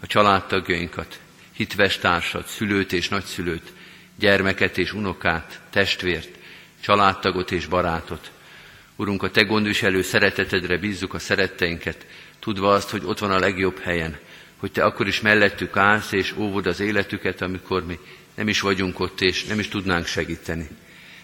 a 0.00 0.06
családtagjainkat, 0.06 1.20
hitves 1.52 1.98
társat, 1.98 2.46
szülőt 2.46 2.92
és 2.92 3.08
nagyszülőt, 3.08 3.72
gyermeket 4.18 4.78
és 4.78 4.92
unokát, 4.92 5.60
testvért, 5.70 6.38
családtagot 6.80 7.50
és 7.50 7.66
barátot. 7.66 8.30
Urunk, 8.96 9.22
a 9.22 9.30
Te 9.30 9.42
gondviselő 9.42 10.02
szeretetedre 10.02 10.78
bízzuk 10.78 11.14
a 11.14 11.18
szeretteinket, 11.18 12.06
tudva 12.38 12.72
azt, 12.72 12.90
hogy 12.90 13.02
ott 13.04 13.18
van 13.18 13.30
a 13.30 13.38
legjobb 13.38 13.78
helyen, 13.78 14.18
hogy 14.56 14.72
Te 14.72 14.84
akkor 14.84 15.06
is 15.06 15.20
mellettük 15.20 15.76
állsz 15.76 16.12
és 16.12 16.34
óvod 16.36 16.66
az 16.66 16.80
életüket, 16.80 17.42
amikor 17.42 17.86
mi 17.86 17.98
nem 18.36 18.48
is 18.48 18.60
vagyunk 18.60 19.00
ott, 19.00 19.20
és 19.20 19.44
nem 19.44 19.58
is 19.58 19.68
tudnánk 19.68 20.06
segíteni. 20.06 20.68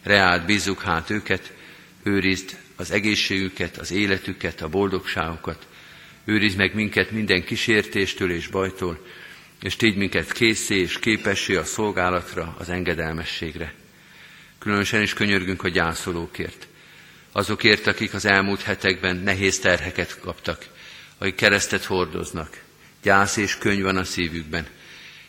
Reált 0.02 0.46
bízzuk 0.46 0.82
hát 0.82 1.10
őket, 1.10 1.52
őrizd 2.02 2.56
az 2.76 2.90
egészségüket, 2.90 3.76
az 3.76 3.90
életüket, 3.90 4.62
a 4.62 4.68
boldogságukat, 4.68 5.66
őrizd 6.24 6.56
meg 6.56 6.74
minket 6.74 7.10
minden 7.10 7.44
kísértéstől 7.44 8.32
és 8.32 8.46
bajtól, 8.46 9.06
és 9.62 9.76
tégy 9.76 9.96
minket 9.96 10.32
készé 10.32 10.74
és 10.74 10.98
képessé 10.98 11.54
a 11.56 11.64
szolgálatra, 11.64 12.54
az 12.58 12.68
engedelmességre. 12.68 13.74
Különösen 14.58 15.02
is 15.02 15.12
könyörgünk 15.12 15.64
a 15.64 15.68
gyászolókért, 15.68 16.66
azokért, 17.32 17.86
akik 17.86 18.14
az 18.14 18.24
elmúlt 18.24 18.62
hetekben 18.62 19.16
nehéz 19.16 19.58
terheket 19.58 20.18
kaptak, 20.20 20.66
akik 21.18 21.34
keresztet 21.34 21.84
hordoznak, 21.84 22.60
gyász 23.02 23.36
és 23.36 23.58
könyv 23.58 23.82
van 23.82 23.96
a 23.96 24.04
szívükben. 24.04 24.66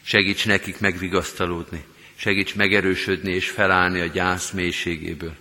Segíts 0.06 0.46
nekik 0.46 0.80
megvigasztalódni, 0.80 1.84
segíts 2.16 2.56
megerősödni 2.56 3.32
és 3.32 3.50
felállni 3.50 4.00
a 4.00 4.06
gyász 4.06 4.52
mélységéből. 4.52 5.36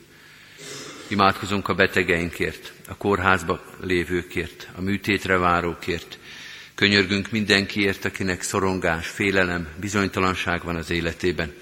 Imádkozunk 1.09 1.69
a 1.69 1.75
betegeinkért, 1.75 2.73
a 2.89 2.97
kórházba 2.97 3.65
lévőkért, 3.81 4.69
a 4.75 4.81
műtétre 4.81 5.37
várókért. 5.37 6.19
Könyörgünk 6.75 7.31
mindenkiért, 7.31 8.05
akinek 8.05 8.43
szorongás, 8.43 9.07
félelem, 9.07 9.69
bizonytalanság 9.81 10.65
van 10.65 10.77
az 10.77 10.91
életében. 10.91 11.55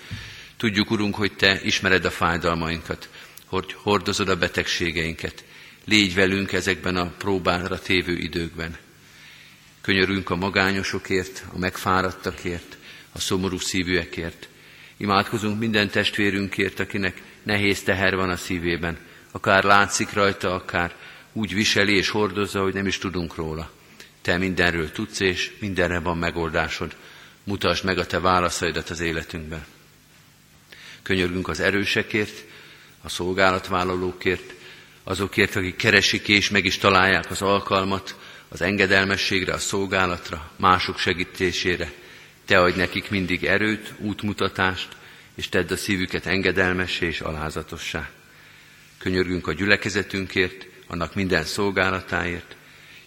Tudjuk, 0.57 0.91
Urunk, 0.91 1.15
hogy 1.15 1.33
Te 1.33 1.61
ismered 1.63 2.05
a 2.05 2.11
fájdalmainkat, 2.11 3.09
hogy 3.45 3.73
hordozod 3.73 4.29
a 4.29 4.37
betegségeinket. 4.37 5.45
Légy 5.85 6.15
velünk 6.15 6.53
ezekben 6.53 6.97
a 6.97 7.13
próbára 7.19 7.79
tévő 7.79 8.17
időkben. 8.17 8.77
Könyörünk 9.81 10.31
a 10.31 10.37
magányosokért, 10.37 11.45
a 11.53 11.59
megfáradtakért, 11.59 12.79
a 13.12 13.18
szomorú 13.18 13.59
szívűekért. 13.59 14.49
Imádkozunk 14.96 15.59
minden 15.59 15.90
testvérünkért, 15.90 16.81
akinek 16.81 17.23
nehéz 17.42 17.83
teher 17.83 18.16
van 18.16 18.31
a 18.31 18.37
szívében, 18.37 18.99
akár 19.31 19.64
látszik 19.64 20.12
rajta, 20.12 20.55
akár 20.55 20.94
úgy 21.33 21.55
viseli 21.55 21.96
és 21.96 22.09
hordozza, 22.09 22.62
hogy 22.62 22.75
nem 22.75 22.87
is 22.87 22.99
tudunk 22.99 23.35
róla. 23.35 23.70
Te 24.23 24.37
mindenről 24.37 24.92
tudsz, 24.92 25.20
és 25.20 25.53
mindenre 25.59 25.99
van 25.99 26.18
megoldásod. 26.18 26.96
Mutasd 27.44 27.85
meg 27.85 27.99
a 27.99 28.07
Te 28.07 28.20
válaszaidat 28.20 28.90
az 28.90 29.01
életünkben. 29.01 29.64
Könyörgünk 31.03 31.49
az 31.49 31.61
erősekért, 31.61 32.44
a 33.03 33.09
szolgálatvállalókért, 33.09 34.55
azokért, 35.05 35.57
akik 35.57 35.77
keresik 35.77 36.29
és 36.29 36.51
meg 36.51 36.64
is 36.64 36.79
találják 36.79 37.31
az 37.31 37.42
alkalmat, 37.42 38.16
az 38.49 38.61
engedelmességre, 38.61 39.53
a 39.53 39.59
szolgálatra, 39.59 40.51
mások 40.57 40.99
segítésére. 40.99 41.92
Te 42.51 42.59
adj 42.59 42.77
nekik 42.77 43.11
mindig 43.11 43.45
erőt, 43.45 43.93
útmutatást, 43.99 44.89
és 45.35 45.49
tedd 45.49 45.73
a 45.73 45.77
szívüket 45.77 46.27
engedelmessé 46.27 47.07
és 47.07 47.21
alázatossá. 47.21 48.11
Könyörgünk 48.99 49.47
a 49.47 49.53
gyülekezetünkért, 49.53 50.67
annak 50.87 51.15
minden 51.15 51.45
szolgálatáért, 51.45 52.57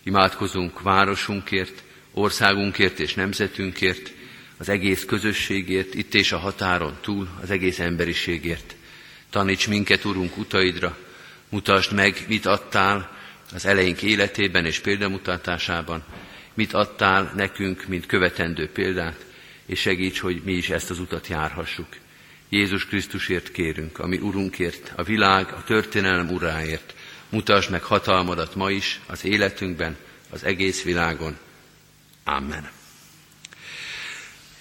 imádkozunk 0.04 0.82
városunkért, 0.82 1.84
országunkért 2.12 3.00
és 3.00 3.14
nemzetünkért, 3.14 4.12
az 4.58 4.70
egész 4.70 5.06
közösségért, 5.06 5.94
itt 5.94 6.14
és 6.14 6.32
a 6.32 6.38
határon 6.38 6.98
túl, 7.02 7.30
az 7.42 7.50
egész 7.52 7.80
emberiségért. 7.80 8.76
Taníts 9.30 9.68
minket, 9.68 10.06
Urunk, 10.06 10.38
utaidra, 10.38 10.98
mutasd 11.50 11.94
meg, 11.94 12.26
mit 12.28 12.46
adtál 12.46 13.18
az 13.54 13.66
eleink 13.66 14.02
életében 14.02 14.66
és 14.66 14.80
példamutatásában, 14.80 16.04
mit 16.54 16.74
adtál 16.74 17.34
nekünk, 17.36 17.88
mint 17.88 18.06
követendő 18.06 18.70
példát, 18.70 19.32
és 19.66 19.80
segíts, 19.80 20.20
hogy 20.20 20.42
mi 20.44 20.54
is 20.54 20.70
ezt 20.70 20.90
az 20.90 21.00
utat 21.00 21.28
járhassuk. 21.28 21.88
Jézus 22.50 22.86
Krisztusért 22.86 23.52
kérünk, 23.52 24.00
ami 24.00 24.18
Urunkért, 24.18 24.92
a 24.96 25.04
világ, 25.04 25.54
a 25.54 25.64
történelem 25.64 26.30
uráért, 26.30 26.94
mutasd 27.30 27.72
meg 27.72 27.84
hatalmadat 27.84 28.56
ma 28.56 28.70
is 28.70 29.00
az 29.06 29.26
életünkben, 29.26 29.98
az 30.30 30.44
egész 30.44 30.84
világon. 30.84 31.38
Amen. 32.24 32.70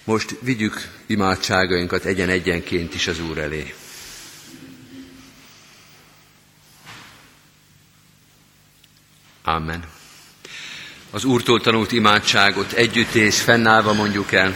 Most 0.03 0.35
vigyük 0.41 0.89
imádságainkat 1.05 2.05
egyen-egyenként 2.05 2.93
is 2.93 3.07
az 3.07 3.19
Úr 3.19 3.37
elé. 3.37 3.73
Amen. 9.43 9.83
Az 11.11 11.23
Úrtól 11.23 11.61
tanult 11.61 11.91
imádságot 11.91 12.71
együtt 12.71 13.13
és 13.13 13.41
fennállva 13.41 13.93
mondjuk 13.93 14.31
el. 14.31 14.55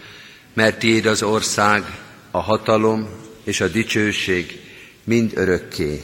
mert 0.53 0.79
tiéd 0.79 1.05
az 1.05 1.23
ország, 1.23 1.83
a 2.31 2.39
hatalom 2.39 3.09
és 3.43 3.61
a 3.61 3.67
dicsőség 3.67 4.59
mind 5.03 5.31
örökké. 5.35 6.01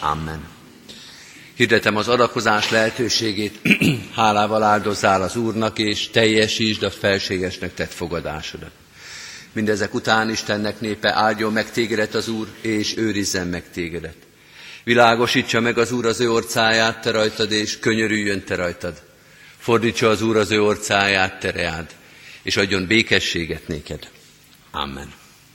Amen. 0.00 0.54
Hirdetem 1.54 1.96
az 1.96 2.08
adakozás 2.08 2.70
lehetőségét, 2.70 3.60
hálával 4.14 4.62
áldozzál 4.62 5.22
az 5.22 5.36
Úrnak, 5.36 5.78
és 5.78 6.10
teljesítsd 6.10 6.82
a 6.82 6.90
felségesnek 6.90 7.74
tett 7.74 7.92
fogadásodat. 7.92 8.70
Mindezek 9.52 9.94
után 9.94 10.30
Istennek 10.30 10.80
népe 10.80 11.14
áldjon 11.14 11.52
meg 11.52 11.70
tégedet 11.70 12.14
az 12.14 12.28
Úr, 12.28 12.48
és 12.60 12.96
őrizzen 12.96 13.46
meg 13.46 13.70
tégedet. 13.70 14.16
Világosítsa 14.84 15.60
meg 15.60 15.78
az 15.78 15.92
Úr 15.92 16.06
az 16.06 16.20
ő 16.20 16.30
orcáját 16.30 17.00
te 17.00 17.10
rajtad, 17.10 17.52
és 17.52 17.78
könyörüljön 17.78 18.44
te 18.44 18.54
rajtad. 18.54 19.02
Fordítsa 19.58 20.08
az 20.08 20.22
Úr 20.22 20.36
az 20.36 20.50
ő 20.50 20.62
orcáját 20.62 21.40
te 21.40 21.50
reád, 21.50 21.86
és 22.46 22.56
adjon 22.56 22.86
békességet 22.86 23.68
néked. 23.68 24.10
Amen. 24.70 25.12